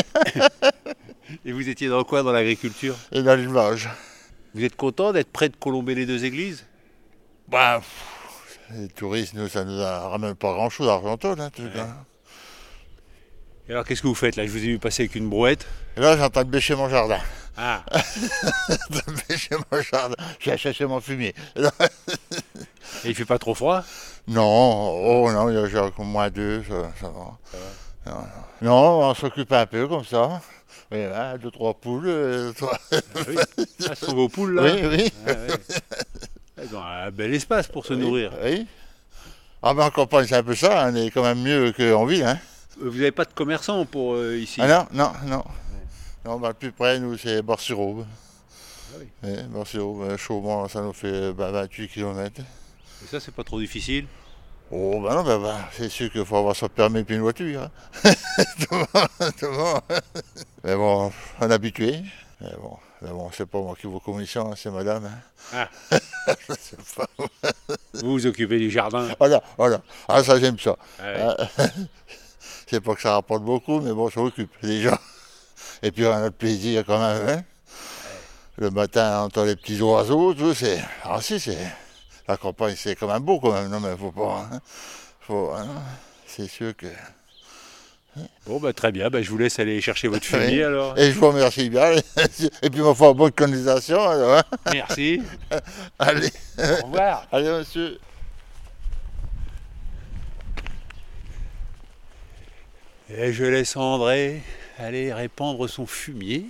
Et 1.46 1.52
vous 1.52 1.68
étiez 1.70 1.88
dans 1.90 2.04
quoi 2.04 2.24
dans 2.24 2.32
l'agriculture? 2.32 2.96
Et 3.12 3.22
dans 3.24 3.36
l'élevage. 3.36 3.90
Vous 4.54 4.64
êtes 4.64 4.76
content 4.76 5.12
d'être 5.14 5.32
près 5.32 5.50
de 5.50 5.56
colomber 5.56 5.96
les 5.96 6.06
deux 6.06 6.26
églises? 6.26 6.66
Ben, 7.48 7.80
pff, 7.80 8.60
les 8.76 8.88
touristes, 8.90 9.34
nous, 9.34 9.48
ça 9.48 9.64
nous 9.64 9.78
ramène 9.80 10.36
pas 10.36 10.54
grand-chose 10.54 10.88
à 10.88 10.94
Argentol, 10.94 11.40
hein, 11.40 11.48
en 11.48 11.50
tout 11.50 11.70
cas. 11.74 11.88
Et 13.68 13.72
alors 13.72 13.86
qu'est-ce 13.86 14.02
que 14.02 14.08
vous 14.08 14.16
faites 14.16 14.36
là? 14.36 14.46
Je 14.46 14.52
vous 14.52 14.58
ai 14.58 14.68
vu 14.68 14.80
passer 14.80 15.04
avec 15.04 15.16
une 15.16 15.30
brouette. 15.30 15.66
Et 15.96 16.02
là, 16.02 16.18
j'ai 16.18 16.24
en 16.24 16.30
train 16.30 16.44
de 16.44 16.50
bêcher 16.50 16.76
mon 16.76 16.90
jardin. 16.90 17.20
Ah 17.56 17.84
de 18.90 19.02
bêcher 19.28 19.56
mon 19.72 19.82
jardin. 19.82 20.16
J'ai 20.40 20.58
cherché 20.58 20.86
mon 20.86 21.00
fumier. 21.00 21.34
Et 21.56 23.10
il 23.10 23.16
fait 23.16 23.26
pas 23.26 23.38
trop 23.38 23.54
froid? 23.54 23.84
Non, 24.28 24.44
oh 24.44 25.32
non, 25.32 25.50
il 25.50 25.56
y 25.56 25.78
a 25.78 25.92
moins 26.00 26.30
deux, 26.30 26.64
ça, 26.64 26.92
ça 27.00 27.10
va. 27.10 27.38
Non, 28.06 28.18
non, 28.62 29.10
on 29.10 29.14
s'occupe 29.14 29.52
un 29.52 29.66
peu 29.66 29.88
comme 29.88 30.04
ça. 30.04 30.42
Oui, 30.92 31.04
hein, 31.04 31.38
deux, 31.42 31.52
trois 31.52 31.74
poules. 31.74 32.08
euh, 32.08 32.52
trois- 32.58 32.78
Ah 32.92 33.00
oui. 33.28 33.36
Ah, 33.88 33.96
ce 33.96 34.06
sont 34.06 34.16
vos 34.16 34.30
poules 34.30 34.56
là? 34.56 34.64
Oui, 34.64 34.82
oui. 34.86 35.14
Ah, 35.26 35.32
ouais. 35.32 35.48
Elles 36.58 36.76
ont 36.76 36.84
un 36.84 37.12
bel 37.12 37.34
espace 37.34 37.68
pour 37.68 37.86
se 37.86 37.94
oui, 37.94 38.00
nourrir. 38.00 38.32
Oui. 38.44 38.68
Ah 39.62 39.74
ben 39.74 39.86
en 39.86 39.92
campagne, 39.92 40.26
c'est 40.28 40.36
un 40.36 40.44
peu 40.44 40.56
ça, 40.56 40.90
on 40.92 40.96
est 40.96 41.10
quand 41.10 41.24
même 41.24 41.42
mieux 41.42 41.72
qu'en 41.72 42.06
ville. 42.06 42.24
Hein. 42.24 42.38
Euh, 42.82 42.90
Vous 42.90 42.98
n'avez 42.98 43.12
pas 43.12 43.26
de 43.26 43.34
commerçants 43.34 43.86
pour 43.86 44.14
euh, 44.16 44.38
ici 44.38 44.60
Ah 44.62 44.68
non, 44.68 44.88
non, 44.94 45.12
non. 45.28 45.44
Non, 46.26 46.40
bah, 46.40 46.50
le 46.50 46.54
plus 46.54 46.72
près, 46.72 47.00
nous, 47.00 47.18
c'est 47.18 47.42
Bar-sur-Aube. 47.42 48.06
Ah 48.06 48.98
oui. 49.00 49.08
Ouais, 49.30 49.44
Bar-sur-Aube, 49.44 50.02
euh, 50.04 50.18
Chaumont, 50.18 50.68
ça 50.68 50.82
nous 50.82 50.94
fait 50.94 51.34
bah, 51.34 51.52
28 51.52 51.90
km. 51.90 52.42
Et 52.42 53.08
ça, 53.08 53.20
c'est 53.20 53.34
pas 53.34 53.44
trop 53.44 53.60
difficile? 53.60 54.08
Oh, 54.72 55.02
bah 55.02 55.14
non, 55.16 55.24
bah, 55.24 55.38
bah, 55.38 55.60
c'est 55.74 55.90
sûr 55.90 56.10
qu'il 56.12 56.26
faut 56.26 56.38
avoir 56.38 56.56
son 56.56 56.68
permis 56.70 57.04
puis 57.04 57.16
une 57.16 57.22
voiture. 57.22 57.64
Hein. 57.64 57.70
Tout 59.40 59.46
le 59.46 59.58
monde. 59.58 59.82
Mais 60.64 60.76
bon, 60.76 61.12
on 61.42 61.50
est 61.50 61.54
habitué. 61.54 62.00
Mais 62.42 62.50
bon, 62.60 62.78
mais 63.02 63.10
bon 63.10 63.30
c'est 63.32 63.46
pas 63.46 63.60
moi 63.60 63.76
qui 63.80 63.86
vous 63.88 64.00
commission, 64.00 64.52
hein, 64.52 64.56
c'est 64.58 64.72
madame. 64.72 65.06
hein. 65.06 65.70
Ah. 65.92 65.98
Pas- 66.96 67.08
Vous 68.02 68.12
vous 68.14 68.26
occupez 68.26 68.58
du 68.58 68.72
jardin? 68.72 69.08
Voilà, 69.20 69.44
voilà. 69.58 69.82
Ah, 70.08 70.24
ça, 70.24 70.40
j'aime 70.40 70.58
ça. 70.58 70.76
Ah 71.00 71.36
ouais. 71.60 71.66
C'est 72.74 72.82
pas 72.82 72.96
que 72.96 73.02
ça 73.02 73.14
rapporte 73.14 73.44
beaucoup, 73.44 73.80
mais 73.82 73.92
bon, 73.94 74.10
ça 74.10 74.20
occupe 74.20 74.50
déjà. 74.64 75.00
Et 75.84 75.92
puis 75.92 76.08
on 76.08 76.12
a 76.12 76.22
le 76.26 76.32
plaisir 76.32 76.84
quand 76.84 76.98
même. 76.98 77.30
hein. 77.30 77.44
Le 78.58 78.72
matin, 78.72 79.20
on 79.22 79.26
entend 79.26 79.44
les 79.46 79.56
petits 79.56 79.80
oiseaux, 79.80 80.34
tout, 80.34 80.56
c'est. 80.56 80.84
Ah 81.04 81.22
si, 81.22 81.40
c'est. 81.40 81.56
La 82.28 82.36
campagne, 82.36 82.74
c'est 82.76 82.96
quand 82.96 83.06
même 83.08 83.22
beau 83.22 83.40
quand 83.40 83.52
même, 83.54 83.70
non 83.70 83.80
mais 83.80 83.96
faut 83.96 84.12
pas. 84.12 84.48
hein. 84.52 84.60
Faut. 85.22 85.52
hein. 85.56 85.68
C'est 86.26 86.48
sûr 86.50 86.76
que. 86.76 86.88
Bon, 88.48 88.60
bah, 88.60 88.74
très 88.74 88.92
bien. 88.92 89.12
Bah, 89.12 89.22
je 89.22 89.30
vous 89.30 89.38
laisse 89.38 89.60
aller 89.60 89.80
chercher 89.80 90.08
votre 90.08 90.26
fumier 90.26 90.48
Oui. 90.58 90.64
alors. 90.64 90.98
Et 90.98 91.12
je 91.12 91.20
vous 91.20 91.28
remercie 91.28 91.70
bien. 91.70 91.92
Et 92.64 92.70
puis, 92.72 92.82
va 92.82 92.96
faire 92.96 93.14
bonne 93.14 93.32
canalisation. 93.34 94.02
Alors. 94.02 94.42
Merci. 94.72 95.22
Allez, 96.00 96.32
Au 96.58 96.86
revoir. 96.88 97.28
allez, 97.32 97.50
monsieur. 97.52 98.00
Et 103.10 103.34
je 103.34 103.44
laisse 103.44 103.76
André 103.76 104.42
aller 104.78 105.12
répandre 105.12 105.70
son 105.70 105.86
fumier. 105.86 106.46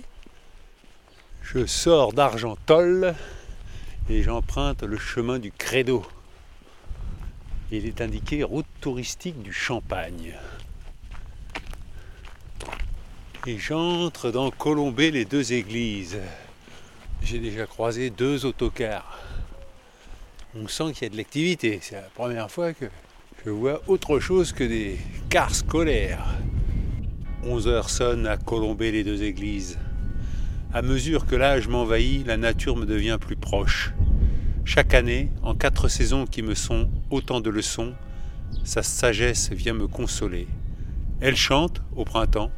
Je 1.42 1.66
sors 1.66 2.12
d'Argentol 2.12 3.14
et 4.08 4.22
j'emprunte 4.22 4.82
le 4.84 4.96
chemin 4.96 5.40
du 5.40 5.50
Credo. 5.50 6.06
Il 7.72 7.86
est 7.86 8.00
indiqué 8.00 8.44
route 8.44 8.66
touristique 8.80 9.42
du 9.42 9.52
Champagne. 9.52 10.34
Et 13.46 13.58
j'entre 13.58 14.30
dans 14.30 14.52
Colombey 14.52 15.10
les 15.10 15.24
deux 15.24 15.52
églises. 15.52 16.18
J'ai 17.22 17.40
déjà 17.40 17.66
croisé 17.66 18.10
deux 18.10 18.46
autocars. 18.46 19.18
On 20.54 20.68
sent 20.68 20.92
qu'il 20.92 21.02
y 21.02 21.06
a 21.06 21.10
de 21.10 21.16
l'activité. 21.16 21.80
C'est 21.82 21.96
la 21.96 22.02
première 22.02 22.48
fois 22.48 22.72
que 22.72 22.86
je 23.44 23.50
vois 23.50 23.82
autre 23.88 24.20
chose 24.20 24.52
que 24.52 24.64
des 24.64 24.96
cars 25.28 25.54
scolaires. 25.54 26.24
11 27.44 27.68
heures 27.68 27.90
sonnent 27.90 28.26
à 28.26 28.38
Colombey 28.38 28.90
les 28.90 29.04
deux 29.04 29.22
églises. 29.22 29.78
À 30.72 30.80
mesure 30.80 31.26
que 31.26 31.36
l'âge 31.36 31.68
m'envahit, 31.68 32.26
la 32.26 32.38
nature 32.38 32.74
me 32.74 32.86
devient 32.86 33.18
plus 33.20 33.36
proche. 33.36 33.92
Chaque 34.64 34.94
année, 34.94 35.30
en 35.42 35.54
quatre 35.54 35.88
saisons 35.88 36.24
qui 36.24 36.40
me 36.40 36.54
sont 36.54 36.88
autant 37.10 37.42
de 37.42 37.50
leçons, 37.50 37.92
sa 38.64 38.82
sagesse 38.82 39.50
vient 39.50 39.74
me 39.74 39.88
consoler. 39.88 40.46
Elle 41.20 41.36
chante 41.36 41.82
au 41.96 42.04
printemps. 42.04 42.50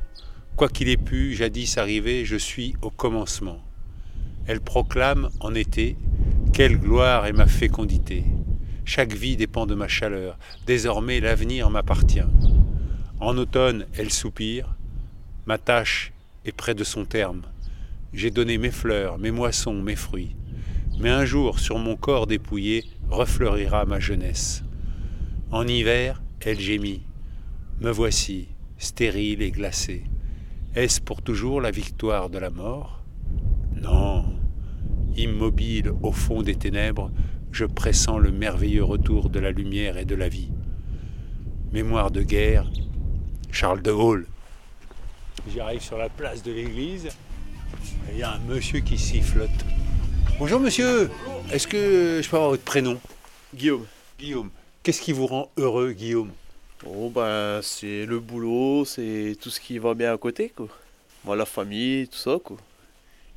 Quoi 0.54 0.68
qu'il 0.68 0.88
ait 0.88 0.96
pu 0.96 1.34
jadis 1.34 1.78
arriver, 1.78 2.24
je 2.24 2.36
suis 2.36 2.76
au 2.80 2.90
commencement. 2.90 3.58
Elle 4.46 4.60
proclame 4.60 5.30
en 5.40 5.52
été 5.52 5.96
Quelle 6.52 6.78
gloire 6.78 7.26
est 7.26 7.32
ma 7.32 7.46
fécondité 7.46 8.24
Chaque 8.88 9.14
vie 9.14 9.36
dépend 9.36 9.66
de 9.66 9.74
ma 9.74 9.88
chaleur. 9.88 10.38
Désormais 10.64 11.18
l'avenir 11.18 11.68
m'appartient. 11.70 12.20
En 13.18 13.36
automne, 13.36 13.84
elle 13.98 14.12
soupire. 14.12 14.76
Ma 15.44 15.58
tâche 15.58 16.12
est 16.44 16.52
près 16.52 16.76
de 16.76 16.84
son 16.84 17.04
terme. 17.04 17.42
J'ai 18.14 18.30
donné 18.30 18.58
mes 18.58 18.70
fleurs, 18.70 19.18
mes 19.18 19.32
moissons, 19.32 19.82
mes 19.82 19.96
fruits. 19.96 20.36
Mais 21.00 21.10
un 21.10 21.24
jour, 21.24 21.58
sur 21.58 21.78
mon 21.78 21.96
corps 21.96 22.28
dépouillé, 22.28 22.84
refleurira 23.10 23.84
ma 23.86 23.98
jeunesse. 23.98 24.62
En 25.50 25.66
hiver, 25.66 26.22
elle 26.40 26.60
gémit. 26.60 27.02
Me 27.80 27.90
voici, 27.90 28.46
stérile 28.78 29.42
et 29.42 29.50
glacé. 29.50 30.04
Est-ce 30.76 31.00
pour 31.00 31.22
toujours 31.22 31.60
la 31.60 31.72
victoire 31.72 32.30
de 32.30 32.38
la 32.38 32.50
mort? 32.50 33.02
Non. 33.74 34.24
Immobile 35.16 35.92
au 36.02 36.12
fond 36.12 36.42
des 36.42 36.54
ténèbres, 36.54 37.10
je 37.56 37.64
pressens 37.64 38.18
le 38.18 38.30
merveilleux 38.30 38.84
retour 38.84 39.30
de 39.30 39.38
la 39.38 39.50
lumière 39.50 39.96
et 39.96 40.04
de 40.04 40.14
la 40.14 40.28
vie. 40.28 40.50
Mémoire 41.72 42.10
de 42.10 42.20
guerre, 42.20 42.66
Charles 43.50 43.80
de 43.80 43.90
Gaulle. 43.90 44.26
J'arrive 45.54 45.80
sur 45.80 45.96
la 45.96 46.10
place 46.10 46.42
de 46.42 46.52
l'église. 46.52 47.08
Il 48.12 48.18
y 48.18 48.22
a 48.22 48.32
un 48.32 48.40
monsieur 48.40 48.80
qui 48.80 48.98
sifflote. 48.98 49.48
Bonjour 50.38 50.60
monsieur, 50.60 51.10
est-ce 51.50 51.66
que 51.66 52.20
je 52.22 52.28
peux 52.28 52.36
avoir 52.36 52.50
votre 52.50 52.62
prénom? 52.62 53.00
Guillaume. 53.54 53.86
Guillaume. 54.18 54.50
Qu'est-ce 54.82 55.00
qui 55.00 55.12
vous 55.12 55.26
rend 55.26 55.50
heureux, 55.56 55.92
Guillaume? 55.92 56.32
Bon, 56.84 57.08
ben, 57.08 57.60
c'est 57.62 58.04
le 58.04 58.20
boulot, 58.20 58.84
c'est 58.84 59.34
tout 59.40 59.48
ce 59.48 59.60
qui 59.60 59.78
va 59.78 59.94
bien 59.94 60.12
à 60.12 60.18
côté, 60.18 60.52
quoi. 60.54 60.68
Moi, 61.24 61.36
la 61.36 61.46
famille, 61.46 62.06
tout 62.06 62.18
ça, 62.18 62.36
quoi. 62.44 62.58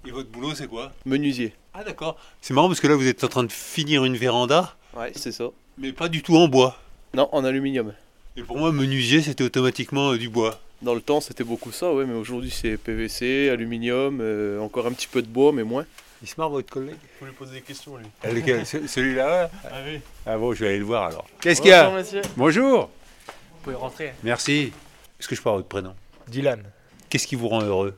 Et 0.08 0.12
votre 0.12 0.30
boulot, 0.30 0.56
c'est 0.56 0.68
quoi 0.68 0.92
Menuisier. 1.06 1.54
Ah 1.74 1.84
d'accord. 1.84 2.18
C'est 2.42 2.54
marrant 2.54 2.68
parce 2.68 2.80
que 2.80 2.88
là, 2.88 2.96
vous 2.96 3.08
êtes 3.08 3.24
en 3.24 3.28
train 3.28 3.44
de 3.44 3.52
finir 3.52 4.06
une 4.06 4.16
véranda, 4.18 4.76
Ouais, 4.96 5.12
c'est 5.16 5.32
ça. 5.32 5.46
mais 5.78 5.92
pas 5.94 6.08
du 6.10 6.24
tout 6.24 6.36
en 6.38 6.48
bois. 6.48 6.78
Non, 7.14 7.30
en 7.32 7.44
aluminium. 7.44 7.94
Et 8.38 8.44
pour 8.44 8.58
moi, 8.58 8.72
menuisier, 8.72 9.22
c'était 9.22 9.44
automatiquement 9.44 10.12
euh, 10.14 10.18
du 10.18 10.30
bois. 10.30 10.60
Dans 10.82 10.94
le 10.96 11.02
temps, 11.02 11.20
c'était 11.20 11.44
beaucoup 11.44 11.72
ça, 11.72 11.94
ouais, 11.94 12.06
mais 12.06 12.14
aujourd'hui, 12.14 12.50
c'est 12.52 12.78
PVC, 12.78 13.50
aluminium, 13.50 14.20
euh, 14.22 14.60
encore 14.62 14.88
un 14.88 14.94
petit 14.94 15.08
peu 15.08 15.22
de 15.22 15.28
bois, 15.28 15.52
mais 15.52 15.64
moins. 15.64 15.86
Il 16.22 16.28
se 16.28 16.36
marre, 16.38 16.50
votre 16.50 16.70
collègue 16.70 16.96
Faut 17.20 17.26
lui 17.26 17.34
poser 17.34 17.56
des 17.56 17.62
questions, 17.62 17.98
lui. 17.98 18.06
Ah, 18.24 18.32
Lequel 18.32 18.66
Ce- 18.66 18.88
Celui-là 18.88 19.28
ouais 19.46 19.50
Ah 19.66 19.78
oui. 19.86 20.00
Ah 20.26 20.38
bon, 20.38 20.54
je 20.54 20.60
vais 20.64 20.70
aller 20.70 20.80
le 20.80 20.86
voir 20.86 21.04
alors. 21.08 21.26
Qu'est-ce 21.42 21.62
qu'il 21.62 21.72
y 21.72 21.74
a 21.74 21.90
monsieur. 21.92 22.22
Bonjour 22.38 22.90
Vous 23.28 23.64
pouvez 23.64 23.76
rentrer. 23.76 24.14
Merci. 24.24 24.72
Est-ce 25.20 25.28
que 25.28 25.36
je 25.36 25.42
peux 25.42 25.50
avoir 25.50 25.58
votre 25.60 25.70
prénom 25.70 25.94
Dylan. 26.28 26.64
Qu'est-ce 27.10 27.28
qui 27.28 27.36
vous 27.36 27.48
rend 27.50 27.62
heureux 27.62 27.96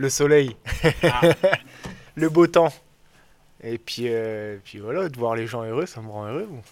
Le 0.00 0.08
soleil. 0.08 0.56
le 2.14 2.28
beau 2.30 2.46
temps. 2.46 2.72
Et 3.62 3.76
puis, 3.76 4.04
euh, 4.06 4.56
puis 4.64 4.78
voilà, 4.78 5.10
de 5.10 5.18
voir 5.18 5.34
les 5.36 5.46
gens 5.46 5.62
heureux, 5.62 5.84
ça 5.84 6.00
me 6.00 6.08
rend 6.08 6.24
heureux. 6.24 6.46
bon. 6.48 6.62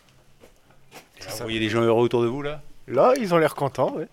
Vous 1.21 1.37
voyez 1.43 1.61
des 1.61 1.69
gens 1.69 1.83
heureux 1.83 2.05
autour 2.05 2.23
de 2.23 2.27
vous 2.27 2.41
là? 2.41 2.63
Là, 2.87 3.13
ils 3.21 3.35
ont 3.35 3.37
l'air 3.37 3.55
contents, 3.55 3.95
ouais. 3.97 4.09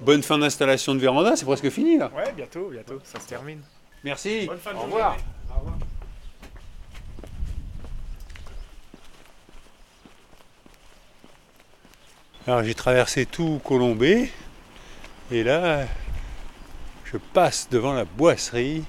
Bonne 0.00 0.22
fin 0.22 0.36
d'installation 0.36 0.94
de 0.94 1.00
véranda, 1.00 1.34
c'est 1.34 1.46
presque 1.46 1.70
fini 1.70 1.96
là. 1.96 2.10
Ouais, 2.14 2.30
bientôt, 2.36 2.68
bientôt, 2.68 3.00
ça 3.04 3.18
se 3.18 3.26
termine. 3.26 3.62
Merci. 4.04 4.44
Bonne 4.44 4.58
fin 4.58 4.72
de 4.72 4.76
Au 4.76 4.80
journée. 4.80 4.92
revoir. 4.96 5.16
Au 5.50 5.58
revoir. 5.60 5.78
Alors 12.46 12.62
j'ai 12.64 12.74
traversé 12.74 13.24
tout 13.24 13.62
Colombey 13.64 14.30
et 15.30 15.42
là 15.42 15.86
je 17.12 17.18
passe 17.18 17.68
devant 17.70 17.92
la 17.92 18.04
boisserie 18.04 18.84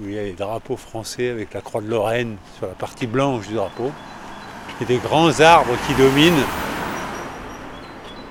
où 0.00 0.04
il 0.06 0.14
y 0.14 0.18
a 0.18 0.22
les 0.22 0.32
drapeaux 0.32 0.76
français 0.76 1.28
avec 1.30 1.52
la 1.54 1.60
croix 1.60 1.80
de 1.80 1.88
Lorraine 1.88 2.36
sur 2.58 2.66
la 2.66 2.74
partie 2.74 3.06
blanche 3.06 3.46
du 3.48 3.54
drapeau 3.54 3.92
et 4.80 4.84
des 4.84 4.98
grands 4.98 5.38
arbres 5.40 5.74
qui 5.86 5.94
dominent. 5.94 6.44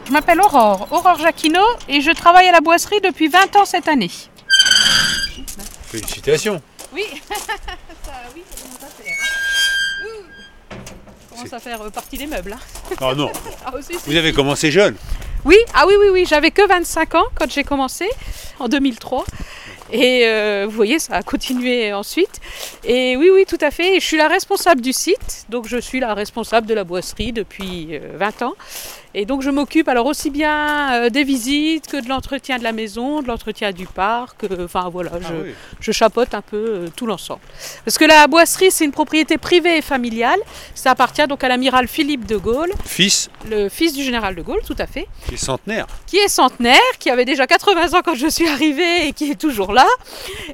Je 0.08 0.12
m'appelle 0.12 0.42
Aurore, 0.42 0.88
Aurore 0.92 1.20
Jacquino, 1.20 1.62
et 1.88 2.02
je 2.02 2.12
travaille 2.12 2.48
à 2.48 2.52
la 2.52 2.60
boisserie 2.62 3.00
depuis 3.02 3.28
20 3.28 3.56
ans 3.56 3.66
cette 3.66 3.88
année. 3.88 4.10
Félicitations. 5.84 6.62
Oui, 6.94 7.04
ça, 7.30 8.12
oui, 8.36 8.42
ça 8.50 8.62
commence 8.62 8.84
à 8.84 9.04
faire. 9.04 9.16
hein. 9.22 10.08
Ça 10.80 11.36
commence 11.36 11.54
à 11.54 11.60
faire 11.60 11.82
euh, 11.82 11.90
partie 11.90 12.18
des 12.18 12.28
meubles. 12.28 12.54
hein. 12.54 12.96
Oh 13.02 13.14
non, 13.16 13.32
Ah, 13.66 13.74
aussi, 13.76 13.94
vous 14.06 14.16
avez 14.16 14.34
commencé 14.34 14.72
jeune. 14.72 14.96
Oui, 15.44 15.58
ah 15.74 15.86
oui, 15.88 15.96
oui, 16.00 16.08
oui, 16.12 16.26
j'avais 16.28 16.52
que 16.52 16.68
25 16.68 17.16
ans 17.16 17.26
quand 17.34 17.50
j'ai 17.50 17.64
commencé, 17.64 18.08
en 18.60 18.68
2003. 18.68 19.26
Et 19.92 20.22
euh, 20.26 20.66
vous 20.70 20.76
voyez, 20.76 21.00
ça 21.00 21.16
a 21.16 21.24
continué 21.24 21.92
ensuite. 21.94 22.40
Et 22.84 23.18
oui, 23.18 23.30
oui, 23.34 23.46
tout 23.48 23.58
à 23.60 23.72
fait. 23.72 23.98
Et 23.98 24.00
je 24.00 24.06
suis 24.06 24.18
la 24.18 24.28
responsable 24.28 24.82
du 24.82 24.94
site, 24.94 25.46
donc 25.50 25.68
je 25.68 25.78
suis 25.78 26.00
la 26.00 26.14
responsable 26.14 26.68
de 26.68 26.76
la 26.76 26.84
boisserie 26.84 27.34
depuis 27.34 27.90
euh, 27.92 28.18
20 28.18 28.42
ans. 28.44 28.54
Et 29.14 29.26
donc 29.26 29.42
je 29.42 29.50
m'occupe 29.50 29.88
alors 29.90 30.06
aussi 30.06 30.30
bien 30.30 30.94
euh, 30.94 31.10
des 31.10 31.24
visites 31.24 31.88
que 31.88 31.98
de 32.02 32.08
l'entretien 32.08 32.58
de 32.58 32.64
la 32.64 32.72
maison, 32.72 33.22
de 33.22 33.28
l'entretien 33.28 33.72
du 33.72 33.86
parc. 33.86 34.46
euh, 34.46 34.66
Enfin 34.66 34.90
voilà, 34.90 35.12
je, 35.20 35.52
je 35.80 35.92
chapeaute 35.92 36.34
un 36.34 36.42
peu 36.42 36.58
euh, 36.58 36.88
tout 36.96 37.06
l'ensemble. 37.06 37.42
Parce 37.84 37.98
que 37.98 38.06
la 38.06 38.28
boisserie, 38.28 38.72
c'est 38.72 38.86
une 38.86 38.92
propriété 38.92 39.38
privée 39.38 39.78
et 39.78 39.82
familiale. 39.82 40.40
Ça 40.76 40.92
appartient 40.92 41.26
donc 41.28 41.44
à 41.44 41.50
l'amiral 41.50 41.88
Philippe 41.88 42.26
de 42.26 42.38
Gaulle, 42.38 42.72
Fils 42.86 43.30
le 43.50 43.68
fils 43.70 43.94
du 43.94 44.04
général 44.04 44.36
de 44.36 44.42
Gaulle, 44.42 44.62
tout 44.66 44.76
à 44.80 44.88
fait 44.88 45.08
qui 45.28 45.34
est 45.34 45.38
centenaire. 45.38 45.88
qui 46.08 46.18
est 46.18 46.28
centenaire, 46.30 46.80
qui 47.00 47.10
avait 47.10 47.26
déjà 47.26 47.46
80 47.48 47.98
ans 47.98 48.02
quand 48.06 48.16
je 48.16 48.28
suis 48.28 48.48
arrivée 48.48 49.08
et 49.08 49.14
qui 49.14 49.32
est 49.32 49.36
toujours 49.40 49.74
là. 49.74 49.88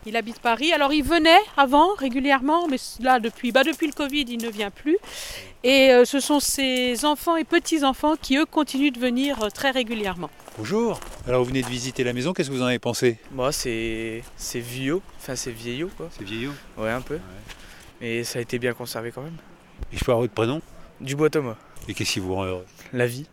Il 0.06 0.16
habite 0.18 0.40
Paris. 0.40 0.74
Alors 0.74 0.94
il 0.94 1.04
venait 1.04 1.38
avant 1.58 1.90
régulièrement, 1.96 2.68
mais 2.68 2.78
là 3.02 3.20
depuis, 3.20 3.52
bah, 3.52 3.64
depuis 3.64 3.86
le 3.88 3.94
Covid, 3.94 4.26
il 4.28 4.42
ne 4.42 4.50
vient 4.50 4.72
plus. 4.72 4.98
Et 5.64 5.92
euh, 5.92 6.06
ce 6.06 6.20
sont 6.20 6.40
ces 6.40 7.04
enfants 7.04 7.36
et 7.36 7.44
petits-enfants 7.44 8.16
qui, 8.16 8.38
eux, 8.38 8.46
continuent 8.46 8.92
de 8.92 9.00
venir 9.00 9.44
euh, 9.44 9.50
très 9.50 9.72
régulièrement. 9.72 10.30
Bonjour. 10.58 11.00
Alors 11.28 11.42
vous 11.42 11.50
venez 11.50 11.62
de 11.62 11.68
visiter 11.68 12.04
la 12.04 12.14
maison, 12.14 12.32
qu'est-ce 12.34 12.50
que 12.50 12.54
vous 12.54 12.62
en 12.62 12.68
avez 12.68 12.80
pensé? 12.80 13.18
Moi, 13.32 13.52
c'est 13.52 14.24
c'est 14.36 14.60
vieux, 14.60 15.02
enfin 15.18 15.36
c'est 15.36 15.52
vieillot 15.52 15.90
quoi. 15.98 16.10
C'est 16.12 16.24
vieillot? 16.24 16.52
Ouais, 16.78 16.92
un 16.92 17.02
peu. 17.02 17.20
Mais 18.02 18.24
ça 18.24 18.40
a 18.40 18.42
été 18.42 18.60
bien 18.60 18.74
conservé 18.74 19.12
quand 19.12 19.24
même. 19.24 19.38
Et 19.92 19.98
je 19.98 20.06
peux 20.06 20.12
avoir 20.12 20.22
votre 20.22 20.34
prénom? 20.34 20.62
Dubois 21.02 21.30
Thomas. 21.30 21.56
Et 21.88 21.94
qu'est-ce 21.94 22.14
qui 22.14 22.20
vous 22.20 22.36
rend 22.36 22.46
heureux? 22.46 22.66
La 22.94 23.08
vie, 23.08 23.28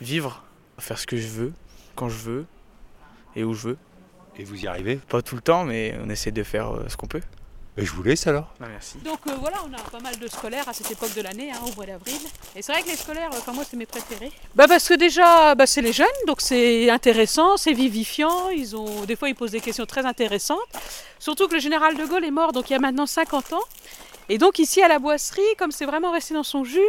vivre, 0.00 0.42
faire 0.78 0.98
ce 0.98 1.06
que 1.06 1.16
je 1.16 1.28
veux, 1.28 1.52
quand 1.94 2.08
je 2.08 2.18
veux 2.18 2.46
et 3.36 3.44
où 3.44 3.52
je 3.54 3.68
veux. 3.68 3.78
Et 4.38 4.44
vous 4.44 4.62
y 4.62 4.66
arrivez? 4.66 4.96
Pas 4.96 5.20
tout 5.20 5.34
le 5.36 5.42
temps, 5.42 5.64
mais 5.64 5.94
on 6.02 6.08
essaie 6.08 6.32
de 6.32 6.42
faire 6.42 6.74
euh, 6.74 6.88
ce 6.88 6.96
qu'on 6.96 7.06
peut. 7.06 7.20
Et 7.78 7.86
je 7.86 7.92
vous 7.92 8.02
laisse 8.02 8.26
alors 8.26 8.48
Ah, 8.60 8.66
merci. 8.70 8.98
Donc 8.98 9.20
euh, 9.26 9.32
voilà, 9.40 9.56
on 9.66 9.72
a 9.72 9.80
pas 9.90 10.00
mal 10.00 10.18
de 10.18 10.28
scolaires 10.28 10.68
à 10.68 10.74
cette 10.74 10.90
époque 10.90 11.14
de 11.14 11.22
l'année, 11.22 11.50
hein, 11.50 11.58
au 11.66 11.74
mois 11.74 11.86
d'avril. 11.86 12.18
Et 12.54 12.60
c'est 12.60 12.70
vrai 12.70 12.82
que 12.82 12.88
les 12.88 12.96
scolaires, 12.96 13.30
euh, 13.32 13.38
enfin 13.38 13.52
moi 13.52 13.64
c'est 13.68 13.78
mes 13.78 13.86
préférés. 13.86 14.30
Bah 14.54 14.68
parce 14.68 14.86
que 14.86 14.94
déjà, 14.94 15.54
bah, 15.54 15.66
c'est 15.66 15.80
les 15.80 15.92
jeunes, 15.92 16.06
donc 16.26 16.42
c'est 16.42 16.90
intéressant, 16.90 17.56
c'est 17.56 17.72
vivifiant. 17.72 18.50
Ils 18.50 18.76
ont, 18.76 19.04
des 19.06 19.16
fois 19.16 19.30
ils 19.30 19.34
posent 19.34 19.52
des 19.52 19.60
questions 19.60 19.86
très 19.86 20.04
intéressantes. 20.04 20.58
Surtout 21.18 21.48
que 21.48 21.54
le 21.54 21.60
général 21.60 21.96
de 21.96 22.04
Gaulle 22.04 22.24
est 22.26 22.30
mort, 22.30 22.52
donc 22.52 22.68
il 22.68 22.74
y 22.74 22.76
a 22.76 22.78
maintenant 22.78 23.06
50 23.06 23.54
ans. 23.54 23.62
Et 24.28 24.38
donc 24.38 24.58
ici 24.58 24.82
à 24.82 24.88
la 24.88 24.98
boisserie, 24.98 25.42
comme 25.58 25.72
c'est 25.72 25.84
vraiment 25.84 26.12
resté 26.12 26.34
dans 26.34 26.42
son 26.42 26.64
jus, 26.64 26.80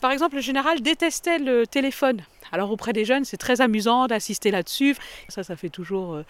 par 0.00 0.10
exemple 0.10 0.36
le 0.36 0.42
général 0.42 0.80
détestait 0.80 1.38
le 1.38 1.66
téléphone. 1.66 2.22
Alors 2.52 2.70
auprès 2.70 2.92
des 2.92 3.04
jeunes, 3.04 3.24
c'est 3.24 3.36
très 3.36 3.60
amusant 3.60 4.06
d'assister 4.06 4.50
là-dessus. 4.50 4.94
Ça, 5.28 5.42
ça 5.42 5.56
fait 5.56 5.70
toujours 5.70 6.14
euh, 6.14 6.22